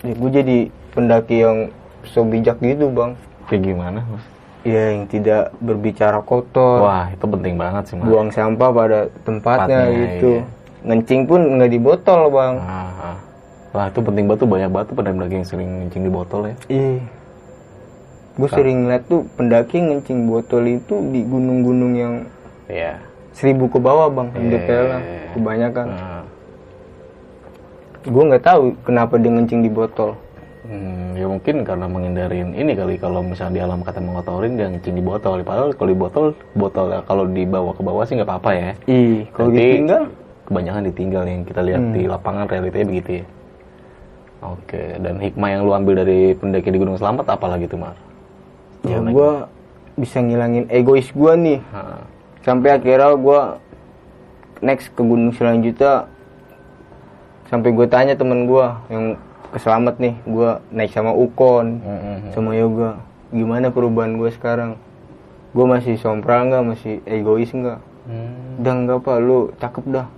ya 0.02 0.14
gue 0.14 0.30
jadi 0.32 0.58
pendaki 0.92 1.36
yang 1.38 1.58
so 2.04 2.26
bijak 2.26 2.58
gitu 2.58 2.90
bang. 2.90 3.14
Kayak 3.46 3.62
gimana? 3.64 4.00
Mas? 4.04 4.26
Iya 4.62 4.84
yang 4.92 5.04
tidak 5.06 5.54
berbicara 5.58 6.20
kotor, 6.20 6.82
Wah 6.82 7.10
itu 7.10 7.22
penting 7.24 7.58
banget 7.58 7.84
sih 7.88 7.96
mas. 7.96 8.06
buang 8.06 8.30
sampah 8.30 8.70
pada 8.70 9.00
tempatnya, 9.22 9.80
Tempatnya, 9.86 10.06
gitu. 10.12 10.30
iya. 10.32 10.44
Ngencing 10.82 11.22
pun 11.26 11.42
nggak 11.56 11.70
di 11.70 11.80
botol 11.80 12.22
bang. 12.30 12.54
Ah, 12.58 12.90
ah. 12.90 13.18
Wah 13.72 13.86
itu 13.88 14.00
penting 14.02 14.26
banget 14.26 14.40
tuh 14.42 14.50
banyak 14.50 14.70
banget 14.70 14.86
tuh 14.90 14.96
pendaki 14.98 15.34
yang 15.36 15.48
sering 15.48 15.70
ngencing 15.80 16.04
di 16.04 16.12
botol 16.12 16.42
ya. 16.44 16.56
Iya. 16.68 17.02
Gue 18.42 18.50
sering 18.50 18.78
ngeliat 18.90 19.04
tuh 19.06 19.22
pendaki 19.38 19.78
ngencing 19.78 20.26
botol 20.26 20.66
itu 20.66 20.98
di 21.14 21.22
gunung-gunung 21.22 21.94
yang 21.94 22.14
Iya. 22.66 22.98
seribu 23.38 23.70
ke 23.70 23.78
bawah 23.78 24.10
bang, 24.10 24.34
Iya, 24.34 24.40
MDPL 24.42 24.86
lah, 24.90 25.02
iya, 25.02 25.14
iya. 25.14 25.30
kebanyakan. 25.38 25.88
Ah. 25.94 26.24
Gue 28.02 28.24
nggak 28.34 28.44
tahu 28.44 28.64
kenapa 28.82 29.14
dia 29.22 29.30
ngencing 29.30 29.62
di 29.62 29.70
botol. 29.70 30.18
Hmm, 30.62 31.18
ya 31.18 31.26
mungkin 31.26 31.66
karena 31.66 31.86
menghindarin 31.90 32.54
ini 32.54 32.78
kali 32.78 32.98
kalau 33.02 33.26
misalnya 33.26 33.54
di 33.58 33.62
alam 33.66 33.82
kata 33.82 33.98
mengotorin 33.98 34.58
dia 34.58 34.70
ngecing 34.70 34.94
di 34.94 35.04
botol. 35.04 35.42
Padahal 35.42 35.74
kalau 35.74 35.90
di 35.90 35.98
botol, 35.98 36.26
botol 36.54 36.86
ya 36.94 37.02
kalau 37.06 37.24
dibawa 37.26 37.74
ke 37.74 37.82
bawah 37.82 38.06
sih 38.06 38.14
nggak 38.18 38.30
apa-apa 38.30 38.52
ya. 38.54 38.72
Ih, 38.86 39.26
kalau 39.34 39.50
ditinggal, 39.50 40.04
kebanyakan 40.46 40.82
ditinggal 40.94 41.24
yang 41.26 41.42
kita 41.46 41.62
lihat 41.66 41.82
di 41.94 42.02
lapangan 42.06 42.46
realitanya 42.46 42.88
begitu 42.90 43.10
ya. 43.22 43.26
Oke, 44.42 44.98
dan 44.98 45.22
hikmah 45.22 45.50
yang 45.54 45.62
lu 45.66 45.74
ambil 45.74 46.02
dari 46.02 46.34
pendaki 46.34 46.74
di 46.74 46.78
Gunung 46.82 46.98
Selamat 46.98 47.30
apa 47.30 47.46
lagi 47.46 47.70
tuh, 47.70 47.78
Mar? 47.78 47.94
Ya 48.84 48.98
gue 49.00 49.32
bisa 49.96 50.18
ngilangin 50.18 50.66
egois 50.68 51.08
gue 51.08 51.34
nih 51.36 51.60
Ha. 51.68 52.02
sampai 52.42 52.70
akhirnya 52.74 53.14
gue 53.14 53.40
next 54.62 54.90
ke 54.90 55.00
gunung 55.00 55.30
selanjutnya 55.32 56.08
sampai 57.48 57.70
gue 57.70 57.86
tanya 57.86 58.14
temen 58.14 58.46
gue 58.46 58.66
yang 58.88 59.06
keselamat 59.52 59.96
nih 59.98 60.16
gue 60.24 60.50
naik 60.72 60.90
sama 60.90 61.12
Ukon 61.12 61.80
Mm-mm. 61.80 62.32
sama 62.32 62.56
Yoga 62.56 63.04
gimana 63.30 63.68
perubahan 63.68 64.16
gue 64.16 64.32
sekarang 64.32 64.80
gue 65.52 65.66
masih 65.66 65.96
sompral 65.96 66.48
nggak 66.48 66.64
masih 66.66 66.94
egois 67.06 67.50
nggak 67.50 67.80
Hmm. 68.02 68.58
udah 68.58 68.74
nggak 68.76 68.98
apa 68.98 69.14
lu 69.20 69.40
cakep 69.56 69.86
dah 69.88 70.10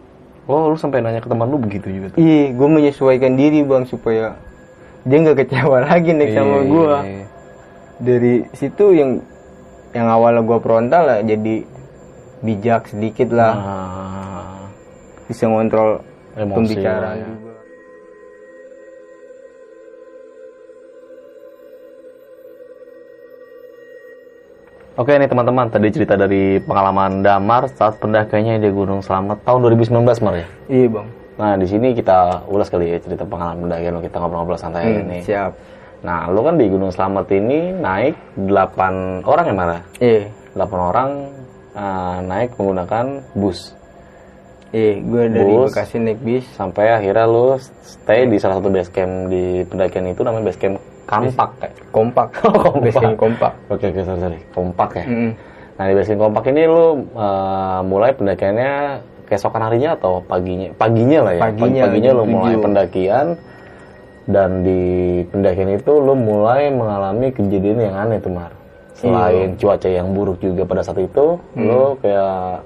Oh, 0.44 0.68
lu 0.68 0.76
sampai 0.76 1.00
nanya 1.00 1.20
ke 1.20 1.28
teman 1.28 1.48
lu 1.48 1.56
begitu 1.58 1.88
juga 1.90 2.08
tuh? 2.10 2.18
iya 2.18 2.48
gue 2.50 2.70
menyesuaikan 2.70 3.36
diri 3.36 3.60
bang 3.60 3.84
supaya 3.84 4.40
dia 5.04 5.18
nggak 5.18 5.36
kecewa 5.38 5.84
lagi 5.84 6.12
naik 6.12 6.32
sama 6.32 6.58
Iya, 6.58 6.64
gue. 6.66 6.96
Dari 8.04 8.34
situ 8.52 8.86
yang 8.92 9.12
yang 9.92 10.08
awalnya 10.08 10.42
gue 10.42 10.60
frontal 10.60 11.04
lah 11.04 11.20
jadi 11.22 11.56
bijak 12.42 12.92
sedikit 12.92 13.30
lah 13.32 13.54
Ah, 13.56 14.58
bisa 15.26 15.46
ngontrol 15.46 16.04
Emosi 16.36 16.76
pembicaraan 16.76 17.16
ya. 17.16 17.28
juga 17.30 17.52
Oke 24.94 25.10
nih 25.12 25.26
teman-teman, 25.26 25.74
tadi 25.74 25.90
cerita 25.90 26.14
dari 26.14 26.62
pengalaman 26.62 27.26
Damar 27.26 27.66
saat 27.68 27.98
pendakiannya 27.98 28.62
di 28.62 28.70
Gunung 28.70 29.02
Selamat 29.02 29.42
tahun 29.42 29.66
2019 29.74 29.90
Mar 30.22 30.36
ya. 30.36 30.46
iya 30.70 30.86
bang 30.88 31.08
Nah 31.34 31.58
di 31.58 31.66
sini 31.66 31.98
kita 31.98 32.46
ulas 32.46 32.70
kali 32.70 32.94
ya 32.94 33.02
cerita 33.02 33.26
pengalaman 33.26 33.66
pendakian 33.66 33.98
kita 34.00 34.22
ngobrol-ngobrol 34.22 34.54
santai 34.56 34.86
Hmm, 34.86 35.10
ini. 35.10 35.20
siap 35.26 35.58
Nah 36.04 36.28
lo 36.28 36.44
kan 36.44 36.60
di 36.60 36.68
Gunung 36.68 36.92
Selamat 36.92 37.32
ini 37.32 37.72
naik 37.72 38.16
8 38.36 39.24
orang 39.24 39.46
ya 39.46 39.54
Mara? 39.56 39.78
iya 40.00 40.28
8 40.52 40.60
orang 40.92 41.10
eh, 41.74 42.18
naik 42.22 42.50
menggunakan 42.54 43.06
bus 43.34 43.72
iya 44.70 45.00
gue 45.00 45.24
dari 45.32 45.48
Bus. 45.50 45.72
Bekasi 45.72 45.98
naik 45.98 46.20
bis 46.20 46.46
sampai 46.52 46.92
akhirnya 46.92 47.24
lo 47.24 47.56
stay 47.82 48.28
di 48.28 48.36
salah 48.36 48.60
satu 48.60 48.68
base 48.68 48.92
camp 48.92 49.32
di 49.32 49.64
pendakian 49.64 50.12
itu 50.12 50.22
namanya 50.22 50.52
base 50.52 50.60
camp 50.60 50.76
Kampak 51.04 51.50
kayak. 51.60 51.74
kompak 51.92 52.28
Kompak. 52.64 52.80
base 52.82 52.98
camp 52.98 53.16
kompak 53.16 53.54
Oke 53.68 53.86
oke 53.88 54.02
sorry 54.04 54.20
sorry 54.20 54.40
Kompak 54.52 54.90
ya. 54.96 55.06
Mm-mm. 55.08 55.32
Nah 55.74 55.84
di 55.88 55.94
base 55.94 56.08
camp 56.12 56.22
Kompak 56.22 56.44
ini 56.52 56.64
lo 56.68 56.86
eh, 57.00 57.80
mulai 57.82 58.12
pendakiannya 58.12 58.72
keesokan 59.24 59.64
harinya 59.64 59.96
atau 59.96 60.20
paginya? 60.20 60.68
Paginya 60.76 61.20
lah 61.24 61.34
ya. 61.34 61.42
Paginya, 61.42 61.82
paginya 61.88 62.12
lo 62.12 62.24
jam 62.24 62.32
mulai 62.36 62.56
pendakian 62.60 63.28
dan 64.26 64.64
di 64.64 64.82
pendakian 65.28 65.76
itu 65.76 65.92
lo 65.94 66.14
mulai 66.14 66.72
mengalami 66.72 67.30
kejadian 67.30 67.80
yang 67.82 67.96
aneh 67.98 68.20
tuh 68.20 68.32
Mar. 68.32 68.52
Selain 68.94 69.58
cuaca 69.58 69.90
yang 69.90 70.14
buruk 70.14 70.40
juga 70.40 70.64
pada 70.64 70.80
saat 70.80 71.02
itu, 71.02 71.36
lo 71.58 71.98
kayak 72.00 72.64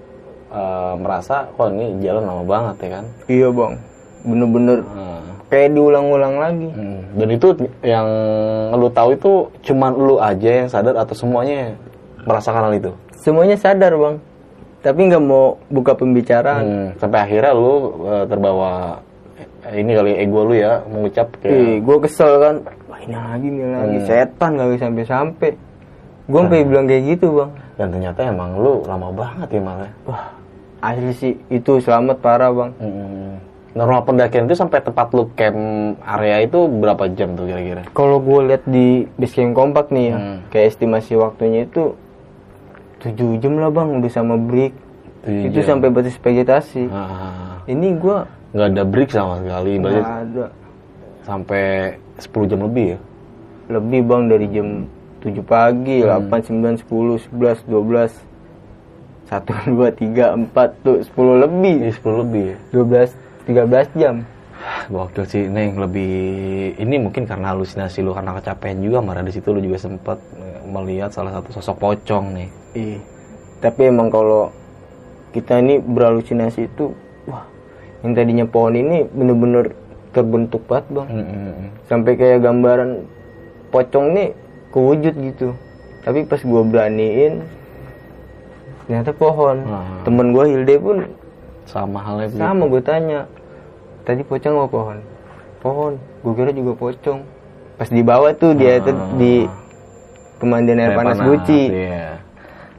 eh, 0.47 0.93
merasa, 0.95 1.49
kok 1.49 1.71
ini 1.71 1.97
jalan 1.99 2.23
lama 2.23 2.43
banget 2.43 2.75
ya 2.85 2.89
kan? 2.99 3.05
iya 3.25 3.47
bang 3.49 3.73
bener-bener 4.21 4.79
Nah, 4.83 5.23
kayak 5.47 5.71
diulang-ulang 5.71 6.35
lagi 6.35 6.67
hmm. 6.67 6.99
Dan 7.15 7.27
itu 7.31 7.47
yang 7.79 8.07
lo 8.75 8.91
tahu 8.91 9.15
itu 9.15 9.31
cuman 9.63 9.91
lo 9.95 10.19
aja 10.19 10.51
yang 10.63 10.67
sadar 10.67 10.99
atau 10.99 11.15
semuanya 11.15 11.73
merasakan 12.21 12.67
hal 12.67 12.73
itu? 12.75 12.91
semuanya 13.17 13.55
sadar 13.55 13.95
bang 13.95 14.15
tapi 14.77 14.99
nggak 15.09 15.23
mau 15.23 15.57
buka 15.67 15.95
pembicaraan 15.95 16.63
Hmm, 16.63 16.87
sampai 16.99 17.19
akhirnya 17.23 17.51
lu 17.51 17.73
eh, 18.05 18.25
terbawa 18.27 18.99
ini 19.69 19.91
kali 19.91 20.11
ego 20.17 20.41
lu 20.41 20.53
ya 20.53 20.79
mengucap 20.85 21.27
kayak 21.37 21.51
Ih, 21.51 21.75
gue 21.79 21.97
kesel 22.01 22.33
kan 22.37 22.55
wah 22.85 22.99
ini 22.99 23.15
lagi 23.15 23.47
ini 23.47 23.61
lagi 23.65 23.99
setan 24.03 24.51
kali 24.53 24.75
sampai-sampai 24.75 25.49
gue 26.23 26.39
sampai 26.39 26.63
bilang 26.63 26.85
kayak 26.85 27.03
gitu 27.09 27.27
bang 27.35 27.51
dan 27.73 27.87
ternyata 27.89 28.19
emang 28.25 28.51
lu 28.55 28.81
lama 28.83 29.07
banget 29.09 29.47
ya 29.49 29.61
malah. 29.61 29.91
wah 30.03 30.23
asli 30.79 31.11
sih 31.11 31.33
itu 31.47 31.77
selamat 31.77 32.17
parah 32.17 32.51
bang 32.51 32.71
Hmm. 32.77 33.35
Normal 33.73 34.01
pendakian 34.03 34.45
itu 34.45 34.57
sampai 34.57 34.81
tempat 34.81 35.11
lu 35.11 35.29
camp 35.31 35.53
area 36.01 36.41
itu 36.41 36.65
berapa 36.65 37.05
jam 37.11 37.31
tuh 37.31 37.45
kira-kira? 37.45 37.85
kalau 37.91 38.17
gue 38.17 38.39
lihat 38.45 38.63
di 38.65 38.87
base 39.13 39.35
camp 39.35 39.53
kompak 39.53 39.89
nih 39.89 40.05
ya 40.07 40.17
Hmm. 40.17 40.37
kayak 40.47 40.67
estimasi 40.67 41.13
waktunya 41.13 41.63
itu 41.63 41.93
7 42.99 43.13
jam 43.37 43.53
lah 43.55 43.69
bang 43.69 43.89
udah 43.95 44.09
sama 44.09 44.35
break 44.35 44.73
itu 45.23 45.59
jam. 45.59 45.77
sampai 45.77 45.91
batas 45.91 46.15
vegetasi 46.15 46.89
Ah, 46.89 47.61
ini 47.65 47.93
gue 47.93 48.17
nggak 48.55 48.67
ada 48.73 48.83
break 48.87 49.09
sama 49.11 49.43
sekali, 49.43 49.71
berarti 49.79 50.01
nggak 50.01 50.21
ada 50.31 50.45
sampai 51.27 51.63
10 52.23 52.49
jam 52.51 52.59
lebih 52.63 52.85
ya? 52.95 52.99
lebih 53.67 53.99
bang 54.07 54.23
dari 54.31 54.47
jam 54.47 54.67
7 55.19 55.43
pagi, 55.43 55.99
Hmm. 55.99 56.31
8, 56.31 56.39
9, 56.39 56.79
10, 56.79 57.19
11, 57.19 57.67
12 57.67 58.11
1, 59.27 59.43
2, 59.75 59.91
3, 59.91 60.31
4, 60.39 60.71
tuh 60.87 61.03
10 61.03 61.43
lebih 61.43 61.75
Ini 61.83 61.91
10 61.91 62.23
lebih 62.23 62.43
ya? 62.47 62.57
12, 62.71 63.11
13 63.43 63.91
jam 63.99 64.15
Gokil 64.87 65.25
sih, 65.27 65.43
Neng. 65.47 65.77
Lebih 65.77 66.15
ini 66.79 66.95
mungkin 66.97 67.27
karena 67.27 67.53
halusinasi 67.53 68.01
lu 68.03 68.15
karena 68.15 68.35
kecapean 68.39 68.81
juga, 68.81 69.03
marah 69.03 69.23
di 69.23 69.31
situ 69.35 69.51
lu 69.51 69.59
juga 69.61 69.77
sempat 69.79 70.17
melihat 70.67 71.11
salah 71.11 71.39
satu 71.39 71.59
sosok 71.59 71.75
pocong 71.77 72.25
nih. 72.35 72.49
Iya. 72.75 72.99
Tapi 73.63 73.81
emang 73.89 74.07
kalau 74.11 74.51
kita 75.31 75.59
ini 75.61 75.79
berhalusinasi 75.81 76.67
itu, 76.67 76.91
yang 78.05 78.13
tadinya 78.13 78.45
pohon 78.45 78.73
ini 78.77 79.07
bener-bener 79.09 79.73
terbentuk 80.13 80.65
banget 80.69 80.85
bang. 80.93 81.07
Mm-mm. 81.09 81.53
Sampai 81.89 82.13
kayak 82.17 82.45
gambaran 82.45 83.05
pocong 83.73 84.13
nih 84.13 84.27
kewujud 84.73 85.13
gitu. 85.17 85.53
Tapi 86.05 86.23
pas 86.23 86.39
gua 86.39 86.63
beraniin, 86.63 87.43
ternyata 88.87 89.11
pohon. 89.11 89.57
Ah. 89.67 90.01
Temen 90.07 90.31
gua 90.31 90.47
Hilde 90.47 90.75
pun 90.79 90.97
Sama 91.67 91.99
halnya 91.99 92.31
sama 92.31 92.63
gue 92.71 92.79
tanya, 92.79 93.27
tadi 94.07 94.23
pocong 94.23 94.55
apa 94.55 94.67
pohon? 94.71 94.97
Pohon. 95.59 95.93
Gue 96.23 96.33
kira 96.39 96.55
juga 96.55 96.79
pocong. 96.79 97.19
Pas 97.75 97.91
di 97.91 97.99
bawah 97.99 98.31
tuh 98.31 98.55
dia 98.55 98.79
tuh 98.79 98.95
di 99.19 99.43
pemandian 100.39 100.79
air 100.79 100.95
Air 100.95 100.97
panas, 100.97 101.19
Guci. 101.19 101.61
Iya. 101.67 102.23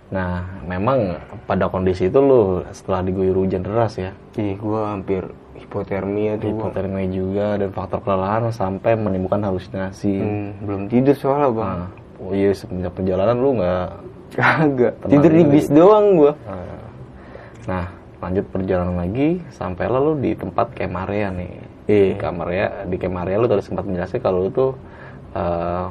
Nah, 0.09 0.41
memang 0.65 1.21
pada 1.49 1.65
kondisi 1.67 2.07
itu 2.07 2.21
lu 2.21 2.61
setelah 2.77 3.01
diguyur 3.01 3.41
hujan 3.41 3.65
deras 3.65 3.97
ya, 3.97 4.13
Ih, 4.37 4.61
gua 4.61 4.93
hampir 4.93 5.25
hipotermia 5.57 6.37
tuh. 6.37 6.53
Hipotermia 6.53 7.09
juga 7.09 7.57
dan 7.57 7.73
faktor 7.73 8.05
kelelahan 8.05 8.53
sampai 8.53 8.93
menimbulkan 8.95 9.41
halusinasi. 9.41 10.13
Hmm, 10.21 10.49
belum 10.61 10.83
tidur 10.87 11.17
soalnya 11.17 11.49
bang. 11.49 11.79
Nah, 11.81 11.89
oh 12.21 12.33
iya 12.37 12.53
semenjak 12.53 12.93
perjalanan 12.93 13.37
lu 13.41 13.51
nggak. 13.57 13.89
Kagak. 14.29 14.93
Tidur 15.09 15.33
di 15.33 15.45
bis 15.49 15.67
doang 15.67 16.07
gua. 16.15 16.33
eh, 16.47 16.85
Nah, 17.65 17.85
lanjut 18.21 18.45
perjalanan 18.49 18.97
lagi 19.01 19.41
sampai 19.49 19.89
lu 19.89 20.21
di 20.21 20.37
tempat 20.37 20.69
camp 20.77 21.01
area 21.09 21.33
nih. 21.33 21.53
Di 21.89 22.13
Iya. 22.13 22.21
camp 22.21 22.45
area, 22.45 22.67
di 22.85 22.97
camp 23.01 23.17
area 23.25 23.41
lu 23.41 23.49
tadi 23.49 23.65
sempat 23.65 23.89
menjelaskan 23.89 24.21
kalau 24.21 24.45
lu 24.45 24.51
tuh 24.53 24.71
eh, 25.33 25.87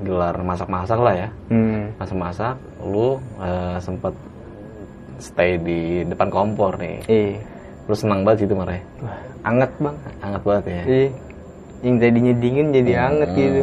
gelar 0.00 0.40
masak-masak 0.40 0.96
lah 0.96 1.14
ya. 1.14 1.28
Hmm. 1.52 1.92
Masak-masak, 2.00 2.56
lu 2.82 3.20
eh, 3.38 3.76
sempat 3.78 4.16
stay 5.22 5.56
di 5.62 6.02
depan 6.02 6.28
kompor 6.28 6.74
nih. 6.82 6.98
Iya. 7.06 7.38
Lu 7.86 7.94
senang 7.94 8.26
banget 8.26 8.46
situ 8.46 8.58
Mare. 8.58 8.82
Wah, 8.98 9.18
anget 9.46 9.70
bang. 9.78 9.96
Hangat 10.18 10.42
banget 10.42 10.64
ya. 10.66 10.82
Iya. 10.82 11.08
Yang 11.82 11.96
tadinya 12.02 12.32
dingin 12.38 12.66
jadi 12.74 12.92
anget 13.10 13.30
gitu. 13.38 13.62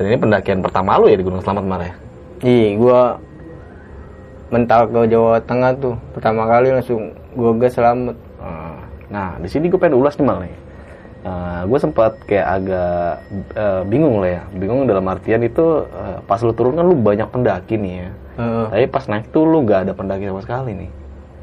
Dan 0.00 0.04
ini 0.08 0.16
pendakian 0.16 0.60
pertama 0.64 0.96
lu 0.96 1.12
ya 1.12 1.16
di 1.20 1.24
Gunung 1.24 1.44
Selamat 1.44 1.64
Mare. 1.68 1.90
Iya, 2.40 2.68
gua 2.80 3.00
mental 4.52 4.80
ke 4.88 5.00
Jawa 5.12 5.36
Tengah 5.44 5.72
tuh. 5.76 5.94
Pertama 6.16 6.48
kali 6.48 6.68
langsung 6.72 7.12
gua 7.36 7.52
gas 7.60 7.76
selamat. 7.76 8.16
Eh, 8.40 8.72
Nah, 9.12 9.36
di 9.36 9.44
sini 9.44 9.68
gue 9.68 9.76
pengen 9.76 10.00
ulas 10.00 10.16
nih 10.16 10.24
Mal 10.24 10.48
nih. 10.48 10.56
gue 11.68 11.78
sempat 11.78 12.16
kayak 12.26 12.48
agak 12.58 13.06
eh, 13.54 13.82
bingung 13.86 14.24
lah 14.24 14.40
ya. 14.40 14.42
Bingung 14.56 14.88
dalam 14.88 15.04
artian 15.06 15.44
itu 15.44 15.84
eh, 15.84 16.18
pas 16.24 16.40
lu 16.40 16.50
turun 16.56 16.74
kan 16.80 16.88
lu 16.88 16.96
banyak 16.96 17.28
pendaki 17.28 17.76
nih 17.76 18.08
ya. 18.08 18.10
Heeh. 18.36 18.66
Tapi 18.72 18.86
pas 18.88 19.04
naik 19.08 19.28
tuh 19.28 19.44
lu 19.44 19.64
gak 19.64 19.88
ada 19.88 19.92
pendaki 19.92 20.24
sama 20.28 20.40
sekali 20.40 20.70
nih. 20.72 20.90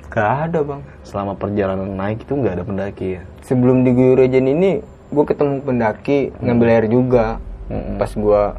Gak 0.09 0.31
ada 0.49 0.59
bang. 0.65 0.81
Selama 1.05 1.33
perjalanan 1.37 1.89
naik 1.93 2.25
itu 2.25 2.33
gak 2.41 2.57
ada 2.57 2.63
pendaki 2.65 3.07
ya. 3.17 3.21
Sebelum 3.45 3.85
di 3.85 3.93
Guyur 3.93 4.17
Rejen 4.17 4.49
ini, 4.49 4.81
gua 5.13 5.25
ketemu 5.25 5.61
pendaki 5.61 6.33
ngambil 6.41 6.67
air 6.69 6.85
juga. 6.89 7.37
Mm-mm. 7.69 8.01
Pas 8.01 8.11
gua 8.17 8.57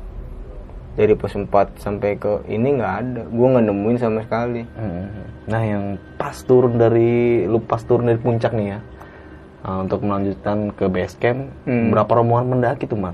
dari 0.95 1.15
pos 1.15 1.35
4 1.35 1.51
sampai 1.81 2.19
ke 2.19 2.47
ini 2.47 2.79
nggak 2.79 2.95
ada. 3.03 3.23
Gua 3.31 3.47
nggak 3.57 3.67
nemuin 3.67 3.99
sama 3.99 4.23
sekali. 4.23 4.63
Mm. 4.63 5.07
Nah 5.51 5.63
yang 5.67 5.85
pas 6.15 6.35
turun 6.47 6.79
dari 6.79 7.47
lu 7.47 7.59
pas 7.63 7.83
turun 7.83 8.07
dari 8.11 8.19
puncak 8.19 8.55
nih 8.55 8.79
ya. 8.79 8.81
Nah, 9.61 9.85
untuk 9.85 10.01
melanjutkan 10.01 10.73
ke 10.73 10.89
base 10.89 11.21
camp, 11.21 11.53
Hmm. 11.69 11.93
berapa 11.93 12.09
rombongan 12.09 12.49
pendaki 12.49 12.89
tuh 12.89 12.97
Mar? 12.97 13.13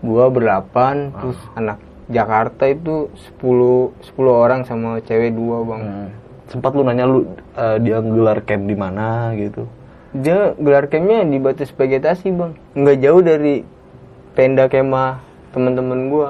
Gua 0.00 0.32
berdelapan, 0.32 1.12
terus 1.12 1.36
anak 1.52 1.76
Jakarta 2.12 2.64
itu 2.64 3.08
10 3.34 3.90
10 4.12 4.20
orang 4.28 4.60
sama 4.62 5.00
cewek 5.00 5.32
dua 5.32 5.64
bang. 5.64 5.82
Hmm. 5.82 6.08
Sempat 6.46 6.70
lu 6.70 6.82
nanya 6.82 7.04
lu 7.04 7.24
eh, 7.52 7.76
dia 7.78 7.98
gelar 7.98 8.38
camp 8.40 8.64
di 8.64 8.76
mana 8.76 9.32
gitu. 9.34 9.64
dia 10.12 10.52
gelar 10.54 10.86
campnya 10.86 11.24
di 11.24 11.36
batu 11.36 11.64
vegetasi 11.64 12.28
bang 12.30 12.52
nggak 12.74 12.98
jauh 13.00 13.20
dari 13.20 13.64
tenda 14.32 14.68
kemah 14.68 15.24
teman-teman 15.48 16.00
gua 16.06 16.28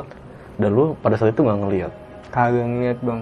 Dan 0.55 0.71
lu 0.71 0.95
pada 0.97 1.19
saat 1.19 1.35
itu 1.35 1.43
nggak 1.43 1.59
ngeliat. 1.59 1.93
kagak 2.31 2.63
ngeliat 2.63 2.99
bang 2.99 3.21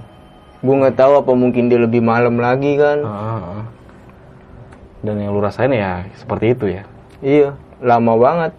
gua 0.60 0.74
nggak 0.78 0.96
tahu 0.96 1.12
apa 1.16 1.32
mungkin 1.32 1.66
dia 1.66 1.80
lebih 1.80 1.98
malam 1.98 2.36
lagi 2.36 2.76
kan 2.76 3.00
Ah. 3.00 3.64
Dan 5.00 5.16
yang 5.16 5.32
lu 5.32 5.40
rasain 5.40 5.72
ya 5.72 6.04
seperti 6.14 6.52
itu 6.52 6.68
ya. 6.70 6.84
iya 7.18 7.56
lama 7.80 8.12
banget 8.14 8.52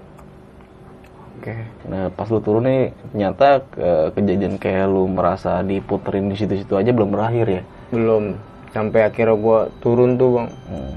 Oke. 1.41 1.57
Nah 1.83 2.07
pas 2.07 2.27
lu 2.27 2.37
turun 2.37 2.61
nih 2.61 2.81
ternyata 3.07 3.65
ke- 3.65 4.13
kejadian 4.13 4.55
kayak 4.55 4.85
lu 4.85 5.09
merasa 5.09 5.59
diputerin 5.59 6.29
di 6.29 6.37
situ-situ 6.37 6.69
aja 6.71 6.89
belum 6.89 7.09
berakhir 7.09 7.47
ya. 7.49 7.63
belum 7.89 8.37
sampai 8.69 9.03
akhirnya 9.03 9.35
gua 9.35 9.59
turun 9.79 10.15
tuh 10.15 10.29
bang 10.31 10.47
Hmm. 10.63 10.93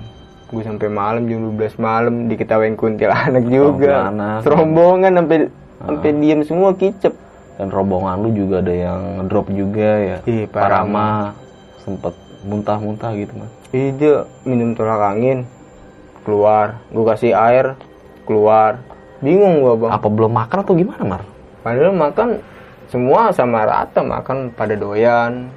gue 0.47 0.63
sampai 0.63 0.87
malam 0.87 1.25
jam 1.25 1.41
12 1.49 1.75
malam 1.77 2.29
diketawain 2.29 2.77
kuntilanak 2.77 3.43
juga 3.51 4.13
Kuntilanak. 4.13 4.41
rombongan 4.45 5.13
sampai 5.17 5.37
sampai 5.81 6.11
diem 6.15 6.41
semua 6.41 6.71
kicep 6.73 7.11
Dan 7.55 7.69
rombongan 7.69 8.19
lu 8.19 8.31
juga 8.31 8.61
ada 8.61 8.71
yang 8.71 9.01
drop 9.25 9.49
juga 9.49 9.91
ya. 9.97 10.17
Ih, 10.25 10.45
Parama 10.45 11.33
sempet 11.79 12.13
muntah-muntah 12.43 13.15
gitu 13.15 13.33
mas. 13.33 13.51
Dia 13.73 14.15
minum 14.43 14.73
tolak 14.73 15.01
angin 15.09 15.49
keluar 16.21 16.79
gue 16.89 17.05
kasih 17.05 17.33
air 17.33 17.75
keluar 18.23 18.79
bingung 19.25 19.59
gua 19.59 19.75
bang 19.75 19.91
Apa 19.91 20.07
belum 20.07 20.31
makan 20.31 20.59
atau 20.61 20.75
gimana 20.75 21.03
mar? 21.03 21.23
padahal 21.61 21.91
makan 21.91 22.29
semua 22.87 23.33
sama 23.33 23.65
rata 23.65 23.99
makan 23.99 24.53
pada 24.53 24.77
doyan 24.77 25.49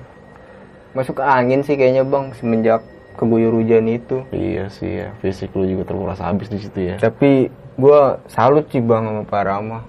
masuk 0.93 1.19
ke 1.19 1.23
angin 1.23 1.59
sih 1.61 1.75
kayaknya 1.75 2.01
bang 2.01 2.31
semenjak 2.33 2.79
keguyur 3.13 3.51
hujan 3.51 3.85
itu 3.85 4.23
Iya 4.29 4.69
sih 4.69 4.87
ya, 4.97 5.09
fisik 5.19 5.51
lu 5.51 5.67
juga 5.67 5.83
terkuras 5.83 6.17
habis 6.17 6.47
di 6.47 6.57
situ 6.57 6.79
ya. 6.81 6.95
tapi 6.97 7.49
gua 7.75 8.23
salut 8.25 8.65
sih 8.67 8.79
bang 8.79 9.03
sama 9.03 9.23
Pak 9.23 9.43
Rama 9.43 9.79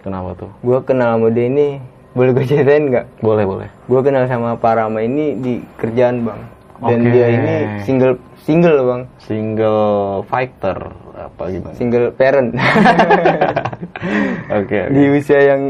Kenapa 0.00 0.36
tuh? 0.36 0.52
gua 0.60 0.78
kenal 0.78 1.16
sama 1.16 1.32
dia 1.32 1.48
ini 1.48 1.80
boleh 2.12 2.30
gue 2.30 2.44
ceritain 2.44 2.84
nggak 2.84 3.06
Boleh 3.18 3.42
boleh. 3.42 3.68
gue 3.82 4.00
kenal 4.00 4.22
sama 4.24 4.54
Pak 4.54 4.74
Rama 4.76 5.00
ini 5.00 5.34
di 5.34 5.54
kerjaan 5.74 6.22
bang 6.22 6.40
dan 6.82 7.00
dia 7.06 7.26
ini 7.30 7.54
single 7.86 8.14
single 8.42 8.78
bang. 8.82 9.02
Single 9.22 9.84
fighter 10.26 10.78
apa 11.14 11.42
gimana? 11.46 11.74
single 11.78 12.06
parent. 12.14 12.50
Oke. 14.50 14.58
oke. 14.58 14.80
di 14.90 15.02
usia 15.14 15.40
yang 15.54 15.62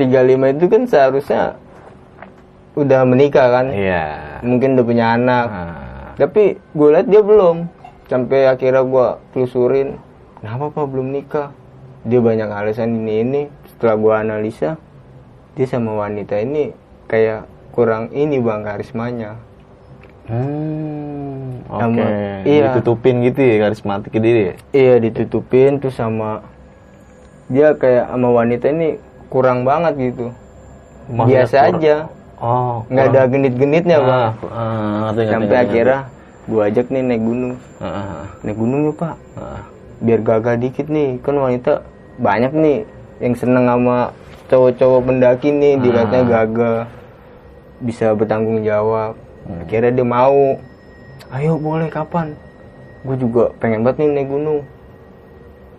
35 0.00 0.56
itu 0.56 0.66
kan 0.72 0.82
seharusnya 0.88 1.42
udah 2.76 3.00
menikah 3.08 3.48
kan? 3.52 3.66
Iya. 3.72 4.04
mungkin 4.44 4.76
udah 4.76 4.84
punya 4.84 5.06
anak. 5.16 5.46
Nah, 5.48 6.12
tapi 6.16 6.60
gue 6.60 6.88
liat 6.92 7.08
dia 7.08 7.22
belum. 7.24 7.68
Sampai 8.06 8.48
akhirnya 8.48 8.84
gue 8.84 9.08
telusurin. 9.32 9.96
Kenapa 10.40 10.72
pak 10.72 10.86
belum 10.88 11.08
nikah. 11.12 11.48
Dia 12.04 12.20
banyak 12.20 12.48
alasan 12.48 13.02
ini 13.04 13.14
ini. 13.24 13.42
Setelah 13.72 13.96
gue 13.96 14.14
analisa 14.14 14.70
dia 15.56 15.64
sama 15.64 15.96
wanita 15.96 16.36
ini 16.36 16.76
kayak 17.08 17.48
kurang 17.72 18.12
ini 18.12 18.36
bang 18.36 18.60
karismanya 18.60 19.40
Hmm, 20.26 21.62
oke. 21.70 21.80
Sama- 21.80 22.42
iya. 22.42 22.62
Ditutupin 22.74 23.14
gitu 23.22 23.38
ya 23.38 23.54
karismatik 23.62 24.12
diri 24.12 24.42
ya? 24.50 24.54
iya 24.74 24.94
ditutupin 24.98 25.78
tuh 25.78 25.94
sama 25.94 26.42
dia 27.46 27.78
kayak 27.78 28.10
sama 28.10 28.28
wanita 28.34 28.66
ini 28.68 28.98
kurang 29.30 29.62
banget 29.62 29.94
gitu. 30.12 30.34
Maksudnya 31.06 31.26
biasa 31.30 31.56
kurang- 31.56 31.78
aja. 31.78 31.96
Oh, 32.36 32.84
nggak 32.92 33.06
ada 33.08 33.20
genit-genitnya 33.32 33.96
bang 34.04 34.12
Ah, 34.12 34.28
ah, 34.28 34.28
ngerti, 34.28 35.16
ngerti, 35.16 35.32
sampai 35.32 35.48
ngerti, 35.48 35.64
akhirnya 35.64 36.00
gue 36.46 36.62
ajak 36.62 36.86
nih 36.92 37.02
naik 37.02 37.22
gunung. 37.22 37.54
Ngerti. 37.56 37.80
Ah, 37.80 37.96
ah, 37.96 38.24
naik 38.44 38.56
gunung 38.56 38.80
yuk 38.84 38.96
pak. 38.96 39.14
Ah. 39.34 39.60
biar 39.96 40.20
gagah 40.20 40.60
dikit 40.60 40.92
nih. 40.92 41.16
Kan 41.24 41.40
wanita 41.40 41.80
banyak 42.20 42.52
nih 42.52 42.78
yang 43.16 43.32
seneng 43.32 43.64
sama 43.64 44.12
cowok-cowok 44.46 45.00
pendaki 45.08 45.48
nih 45.48 45.80
dilihatnya 45.80 46.20
gagah 46.22 46.80
bisa 47.80 48.12
bertanggung 48.12 48.60
jawab 48.60 49.16
akhirnya 49.62 49.92
dia 49.92 50.06
mau. 50.06 50.58
Ayo 51.34 51.58
boleh 51.58 51.90
kapan? 51.90 52.38
Gue 53.02 53.16
juga 53.18 53.50
pengen 53.58 53.82
banget 53.82 54.06
nih 54.06 54.08
naik 54.22 54.28
gunung. 54.30 54.60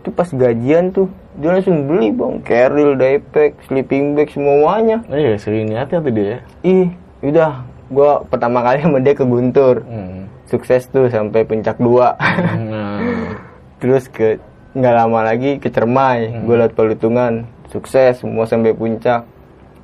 Itu 0.04 0.10
pas 0.12 0.28
gajian 0.32 0.92
tuh 0.92 1.08
dia 1.38 1.54
langsung 1.54 1.86
beli 1.86 2.12
bang. 2.12 2.42
Carrier, 2.44 2.96
daypack, 2.98 3.56
sleeping 3.68 4.18
bag 4.18 4.32
semuanya. 4.32 5.04
Iya, 5.08 5.38
sering 5.38 5.70
niatnya 5.70 6.00
tuh 6.02 6.14
dia. 6.14 6.40
ih 6.64 6.92
udah. 7.24 7.64
Gue 7.88 8.12
pertama 8.28 8.60
kali 8.64 8.84
sama 8.84 9.00
dia 9.00 9.16
ke 9.16 9.24
Guntur. 9.24 9.84
Hmm. 9.88 10.28
sukses 10.48 10.88
tuh 10.88 11.12
sampai 11.12 11.44
puncak 11.44 11.76
dua. 11.76 12.16
Nah, 12.72 13.36
terus 13.84 14.08
ke 14.08 14.40
nggak 14.72 14.96
lama 14.96 15.20
lagi 15.28 15.60
ke 15.60 15.68
Cermai. 15.68 16.32
Gue 16.48 16.56
liat 16.56 16.72
pelutungan 16.72 17.44
sukses 17.68 18.24
semua 18.24 18.48
sampai 18.48 18.72
puncak. 18.72 19.28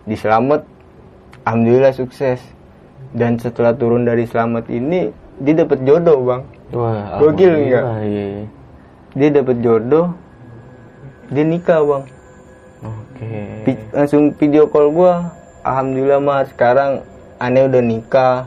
Di 0.07 0.15
Selamet 0.15 0.63
alhamdulillah 1.43 1.91
sukses 1.91 2.39
dan 3.13 3.37
setelah 3.37 3.73
turun 3.73 4.03
dari 4.03 4.25
Selamet 4.25 4.65
ini 4.67 5.13
dia 5.37 5.53
dapat 5.55 5.81
jodoh 5.85 6.19
bang 6.21 6.41
wah, 6.73 7.17
Gokil 7.17 7.53
nggak? 7.69 7.83
Iya. 8.01 8.03
iya. 8.03 8.43
dia 9.13 9.29
dapat 9.31 9.57
jodoh 9.61 10.07
dia 11.29 11.45
nikah 11.45 11.81
bang 11.81 12.03
Oke. 12.83 13.33
Vi- 13.63 13.87
langsung 13.93 14.33
video 14.35 14.67
call 14.67 14.91
gue 14.91 15.13
alhamdulillah 15.63 16.19
mas 16.19 16.49
sekarang 16.51 17.05
aneh 17.37 17.65
udah 17.65 17.81
nikah 17.81 18.37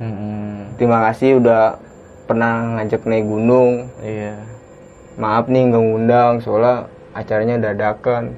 Hmm, 0.00 0.72
terima 0.80 1.04
kasih 1.04 1.44
udah 1.44 1.76
pernah 2.24 2.80
ngajak 2.80 3.04
naik 3.04 3.28
gunung 3.28 3.92
iya. 4.00 4.32
maaf 5.20 5.44
nih 5.44 5.68
nggak 5.68 5.82
ngundang 5.84 6.32
soalnya 6.40 6.88
acaranya 7.12 7.60
dadakan 7.60 8.32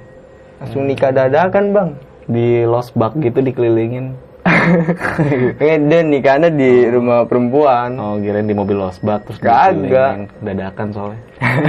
langsung 0.58 0.90
nikah 0.90 1.14
dadakan 1.14 1.70
bang 1.70 1.90
Di 2.26 2.62
Lost 2.62 2.94
Bug 2.94 3.18
gitu 3.18 3.38
dikelilingin. 3.38 4.14
Kayaknya 5.58 5.86
dia 5.86 6.00
nikahnya 6.02 6.48
di 6.50 6.70
rumah 6.90 7.22
perempuan. 7.30 7.94
Oh, 7.94 8.18
kirain 8.18 8.46
di 8.46 8.56
mobil 8.56 8.74
Lost 8.74 8.98
Bug 9.02 9.22
terus 9.26 9.38
Kagak. 9.38 10.34
dadakan 10.42 10.88
soalnya. 10.90 11.20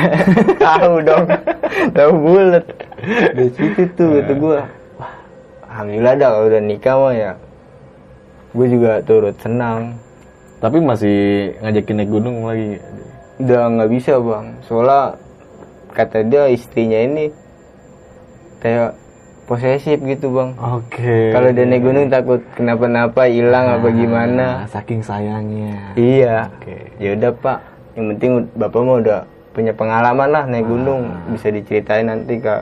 tahu 0.65 0.93
dong. 1.05 1.25
Tahu 1.93 2.11
bulat. 2.17 2.65
Di 3.37 3.45
situ 3.53 3.81
tuh 3.93 4.21
kata 4.21 4.33
gue 4.33 4.59
wah 4.97 5.13
alhamdulillah 5.69 6.13
dah 6.17 6.29
kalau 6.33 6.45
udah 6.49 6.61
nikah 6.61 6.95
mah 6.97 7.13
ya. 7.13 7.31
Gue 8.53 8.65
juga 8.69 9.01
turut 9.05 9.35
senang. 9.37 9.97
Tapi 10.57 10.77
masih 10.81 11.17
ngajakin 11.61 11.95
naik 11.99 12.09
gunung 12.09 12.37
lagi. 12.47 12.79
udah 13.41 13.61
nggak 13.65 13.91
bisa 13.91 14.13
bang. 14.21 14.45
Soalnya 14.65 15.17
kata 15.93 16.25
dia 16.25 16.49
istrinya 16.49 16.99
ini 17.01 17.25
kayak 18.61 19.02
posesif 19.43 19.99
gitu 19.99 20.31
bang. 20.31 20.55
Oke. 20.55 21.35
kalau 21.35 21.49
dia 21.51 21.65
naik 21.67 21.83
gunung 21.83 22.07
takut 22.07 22.41
kenapa-napa 22.55 23.27
hilang 23.27 23.79
apa 23.79 23.87
gimana. 23.91 24.45
Nah, 24.63 24.69
saking 24.71 25.03
sayangnya. 25.03 25.93
iya. 25.99 26.47
Oke. 26.59 26.91
ya 26.99 27.15
udah 27.19 27.31
pak. 27.35 27.59
Yang 27.93 28.05
penting 28.15 28.31
bapak 28.57 28.81
mah 28.81 28.97
udah 29.03 29.19
punya 29.53 29.73
pengalaman 29.75 30.29
lah 30.31 30.43
naik 30.47 30.65
gunung. 30.65 31.11
Bisa 31.29 31.51
diceritain 31.51 32.07
nanti 32.07 32.39
ke 32.39 32.55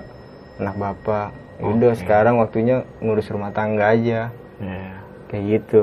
anak 0.58 0.76
bapak. 0.76 1.30
Ya 1.62 1.66
udah 1.70 1.92
sekarang 1.94 2.42
waktunya 2.42 2.82
ngurus 3.00 3.30
rumah 3.30 3.54
tangga 3.54 3.94
aja. 3.94 4.34
Iya. 4.62 4.90
kayak 5.30 5.44
gitu. 5.48 5.82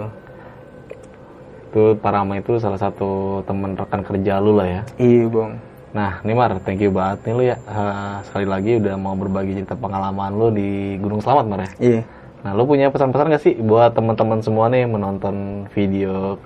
Itu 1.68 1.82
Parama 2.00 2.40
itu 2.40 2.56
salah 2.58 2.80
satu 2.80 3.40
teman 3.46 3.76
rekan 3.76 4.02
kerja 4.02 4.40
lu 4.40 4.56
lah 4.56 4.66
ya. 4.66 4.82
iya 4.96 5.24
bang 5.28 5.67
Nah, 5.88 6.20
Nimar, 6.20 6.60
thank 6.64 6.84
you 6.84 6.92
banget 6.92 7.24
nih 7.24 7.32
lu 7.32 7.42
ya. 7.48 7.56
Eh, 7.56 8.16
sekali 8.28 8.46
lagi 8.46 8.76
udah 8.76 8.94
mau 9.00 9.16
berbagi 9.16 9.56
cerita 9.56 9.72
pengalaman 9.72 10.36
lu 10.36 10.52
di 10.52 11.00
Gunung 11.00 11.24
Selamat, 11.24 11.44
Mar 11.48 11.60
ya. 11.64 11.70
iya 11.80 12.00
Nah, 12.38 12.54
lu 12.54 12.70
punya 12.70 12.86
pesan-pesan 12.92 13.34
gak 13.34 13.42
sih 13.42 13.54
buat 13.58 13.98
teman-teman 13.98 14.38
semua 14.38 14.70
nih 14.70 14.86
yang 14.86 14.94
menonton 14.94 15.66
video 15.74 16.38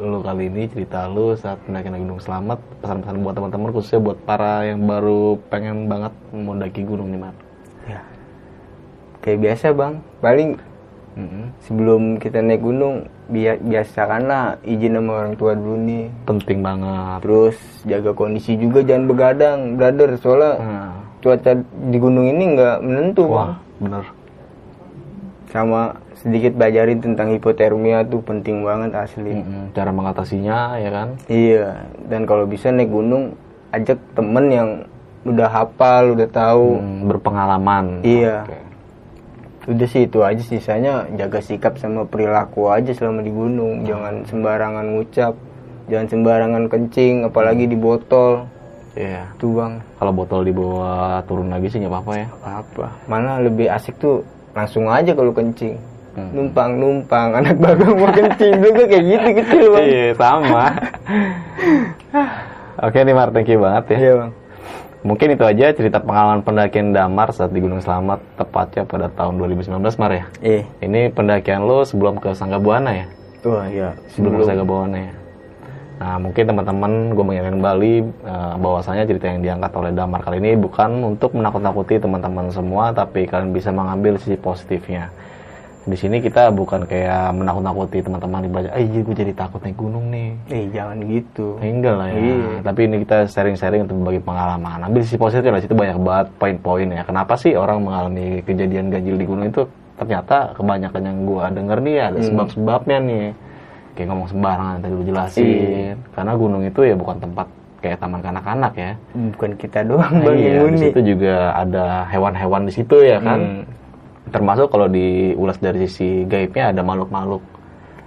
lu 0.00 0.24
kali 0.24 0.48
ini 0.48 0.64
cerita 0.64 1.04
lu 1.12 1.36
saat 1.36 1.60
mendaki 1.68 1.92
Gunung 1.92 2.22
Selamat 2.24 2.56
pesan-pesan 2.80 3.20
buat 3.20 3.36
teman-teman 3.36 3.68
khususnya 3.68 4.00
buat 4.00 4.16
para 4.24 4.64
yang 4.64 4.88
baru 4.88 5.36
pengen 5.52 5.92
banget 5.92 6.12
mau 6.32 6.56
daki 6.56 6.88
gunung 6.88 7.12
nih 7.12 7.20
Mar. 7.20 7.36
ya 7.84 8.00
kayak 9.20 9.38
biasa 9.44 9.76
bang 9.76 10.00
paling 10.24 10.56
Mm-mm. 11.12 11.44
sebelum 11.60 12.00
kita 12.16 12.38
naik 12.38 12.60
gunung 12.60 13.02
bia 13.26 13.54
biasakanlah 13.56 14.58
izin 14.62 14.94
sama 14.94 15.12
orang 15.16 15.34
tua 15.34 15.52
dulu 15.52 15.74
nih 15.76 16.06
Penting 16.22 16.58
banget. 16.60 17.18
terus 17.20 17.56
jaga 17.82 18.10
kondisi 18.10 18.54
juga 18.54 18.80
jangan 18.80 19.04
begadang 19.06 19.58
brother 19.74 20.14
soalnya 20.16 20.52
Nah, 20.56 20.90
cuaca 21.18 21.52
di 21.84 21.98
gunung 21.98 22.26
ini 22.26 22.54
nggak 22.54 22.76
menentu 22.80 23.26
wah, 23.26 23.58
bener. 23.76 24.06
sama 25.46 25.80
sedikit 26.14 26.54
belajarin 26.54 27.00
tentang 27.00 27.28
hipotermia 27.30 28.04
tuh 28.04 28.20
penting 28.20 28.62
banget 28.62 28.94
asli 28.94 29.34
Mm-mm. 29.34 29.72
Cara 29.72 29.90
mengatasinya 29.90 30.58
ya 30.76 30.90
kan. 30.90 31.08
iya 31.26 31.74
dan 32.06 32.22
kalau 32.22 32.44
bisa 32.44 32.68
naik 32.68 32.88
gunung 32.88 33.34
ajak 33.70 33.98
temen 34.12 34.46
yang 34.46 34.68
udah 35.22 35.48
hafal 35.48 36.14
udah 36.14 36.28
tahu 36.28 36.78
Hmm, 36.78 37.04
berpengalaman. 37.04 38.00
Iya. 38.00 38.46
Oke. 38.46 38.58
Udah 39.70 39.86
sih 39.86 40.10
itu 40.10 40.18
aja 40.26 40.42
sisanya 40.42 41.06
jaga 41.14 41.38
sikap 41.38 41.78
sama 41.78 42.02
perilaku 42.02 42.66
aja 42.66 42.90
selama 42.90 43.22
di 43.22 43.30
gunung. 43.30 43.86
Jangan 43.86 44.26
sembarangan 44.26 44.86
ngucap. 44.98 45.34
Jangan 45.86 46.06
sembarangan 46.10 46.62
kencing 46.66 47.14
apalagi 47.30 47.70
di 47.70 47.78
botol. 47.78 48.50
Iya. 48.98 49.30
tuh 49.38 49.54
bang. 49.54 49.78
Kalau 50.02 50.12
botol 50.12 50.42
dibawa 50.42 51.22
turun 51.22 51.46
lagi 51.46 51.70
sih 51.70 51.78
nggak 51.78 51.94
apa-apa 51.94 52.12
ya. 52.18 52.26
apa 52.42 52.86
mana 53.06 53.38
lebih 53.38 53.70
asik 53.70 53.94
tuh 54.02 54.26
langsung 54.50 54.90
aja 54.90 55.14
kalau 55.14 55.30
kencing. 55.30 55.78
Hmm. 56.10 56.26
numpang 56.34 56.74
numpang 56.74 57.30
anak 57.38 57.54
bagang 57.62 57.94
mau 57.94 58.10
kencing 58.10 58.58
juga 58.58 58.82
kayak 58.90 59.04
gitu 59.06 59.28
kecil 59.38 59.64
bang. 59.78 59.84
Iya 59.86 60.06
sama. 60.18 60.64
Oke 62.90 62.98
nih 63.06 63.14
Mar, 63.14 63.30
thank 63.30 63.46
you 63.46 63.62
banget 63.62 63.94
ya. 63.94 63.98
iya 64.02 64.12
bang 64.18 64.30
Mungkin 65.00 65.32
itu 65.32 65.44
aja 65.48 65.72
cerita 65.72 65.96
pengalaman 65.96 66.44
pendakian 66.44 66.92
Damar 66.92 67.32
saat 67.32 67.56
di 67.56 67.64
Gunung 67.64 67.80
Selamat 67.80 68.20
tepatnya 68.36 68.84
pada 68.84 69.08
tahun 69.08 69.40
2019 69.40 69.80
Mar 69.96 70.12
ya. 70.12 70.24
eh 70.44 70.68
Ini 70.84 71.08
pendakian 71.16 71.64
lo 71.64 71.88
sebelum 71.88 72.20
ke 72.20 72.36
Sangga 72.36 72.60
Buana 72.60 72.92
ya? 72.92 73.06
wah 73.40 73.64
ya 73.64 73.96
Sebelum 74.12 74.36
ke 74.36 74.44
Sangga 74.44 74.60
Buana 74.68 75.00
ya. 75.00 75.12
Nah 76.04 76.20
mungkin 76.20 76.44
teman-teman 76.44 77.16
gue 77.16 77.24
mengingatkan 77.24 77.56
kembali 77.56 77.94
eh, 78.28 78.54
bahwasanya 78.60 79.08
cerita 79.08 79.24
yang 79.32 79.40
diangkat 79.40 79.72
oleh 79.72 79.92
Damar 79.96 80.20
kali 80.20 80.36
ini 80.36 80.52
bukan 80.60 81.16
untuk 81.16 81.32
menakut-nakuti 81.32 81.96
teman-teman 81.96 82.52
semua, 82.52 82.92
tapi 82.92 83.24
kalian 83.24 83.56
bisa 83.56 83.72
mengambil 83.72 84.20
sisi 84.20 84.36
positifnya. 84.36 85.08
Di 85.80 85.96
sini 85.96 86.20
kita 86.20 86.52
bukan 86.52 86.84
kayak 86.84 87.32
menakut-nakuti 87.32 88.04
teman-teman 88.04 88.44
di 88.44 88.48
belajar, 88.48 88.70
eh 88.74 88.84
gue 88.84 89.16
jadi 89.16 89.32
takut 89.32 89.64
naik 89.64 89.74
gunung 89.74 90.12
nih. 90.12 90.36
eh 90.48 90.64
jangan 90.68 91.00
gitu 91.02 91.56
Ya, 91.56 91.68
enggak 91.68 91.94
lah 91.96 92.06
ya. 92.06 92.20
Iya. 92.20 92.36
Tapi 92.60 92.80
ini 92.84 92.96
kita 93.00 93.16
sharing-sharing 93.24 93.80
untuk 93.84 93.96
berbagi 93.98 94.20
pengalaman. 94.20 94.78
Ambil 94.84 95.00
sisi 95.00 95.16
positif 95.16 95.48
lah, 95.48 95.58
situ 95.58 95.72
banyak 95.72 95.96
banget 95.96 96.26
poin-poin 96.36 96.84
ya. 96.84 97.02
Kenapa 97.02 97.32
sih 97.34 97.56
orang 97.56 97.80
mengalami 97.80 98.44
kejadian 98.44 98.92
ganjil 98.92 99.16
di 99.16 99.24
gunung 99.24 99.48
itu? 99.48 99.64
Ternyata 99.96 100.52
kebanyakan 100.52 101.02
yang 101.02 101.18
gua 101.24 101.48
denger 101.48 101.78
nih 101.80 101.96
ada 102.02 102.18
Hmm. 102.18 102.28
sebab-sebabnya 102.28 102.98
nih. 103.00 103.24
Kayak 103.90 104.06
ngomong 104.06 104.28
sembarangan 104.28 104.76
tadi 104.78 104.92
lu 104.92 105.02
jelasin. 105.02 105.44
Iya. 105.44 105.92
Karena 106.12 106.32
gunung 106.36 106.62
itu 106.62 106.80
ya 106.82 106.94
bukan 106.94 107.16
tempat 107.18 107.46
kayak 107.80 107.96
taman 107.96 108.20
kanak-kanak 108.20 108.72
ya. 108.76 108.92
bukan 109.16 109.50
kita 109.56 109.80
doang 109.80 110.20
bang 110.20 110.36
iya, 110.36 110.60
di 110.68 110.76
situ 110.78 111.00
juga 111.02 111.56
ada 111.56 112.04
hewan-hewan 112.06 112.68
di 112.68 112.72
situ 112.76 112.96
ya 113.00 113.16
kan. 113.18 113.40
Hmm. 113.40 113.79
Termasuk 114.30 114.70
kalau 114.70 114.86
diulas 114.86 115.58
dari 115.58 115.84
sisi 115.86 116.24
gaibnya 116.24 116.70
ada 116.70 116.82
makhluk-makhluk 116.86 117.42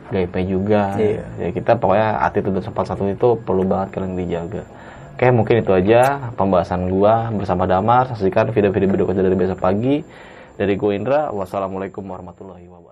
gaibnya 0.09 0.43
juga. 0.47 0.83
Iya. 0.95 1.23
Ya 1.39 1.49
kita 1.51 1.75
pokoknya 1.75 2.23
attitude 2.23 2.59
sopan 2.63 2.85
satu 2.87 3.03
itu 3.11 3.35
perlu 3.43 3.63
banget 3.67 3.99
kalian 3.99 4.15
dijaga. 4.15 4.63
Oke, 5.13 5.29
mungkin 5.29 5.61
itu 5.61 5.71
aja 5.71 6.33
pembahasan 6.33 6.89
gua 6.89 7.29
bersama 7.29 7.69
Damar. 7.69 8.09
Saksikan 8.09 8.49
video-video 8.49 8.89
berikutnya 8.89 9.21
dari 9.21 9.37
besok 9.37 9.61
pagi. 9.61 10.01
Dari 10.53 10.77
gue 10.77 10.91
Indra, 10.93 11.33
wassalamualaikum 11.33 12.05
warahmatullahi 12.05 12.69
wabarakatuh. 12.69 12.82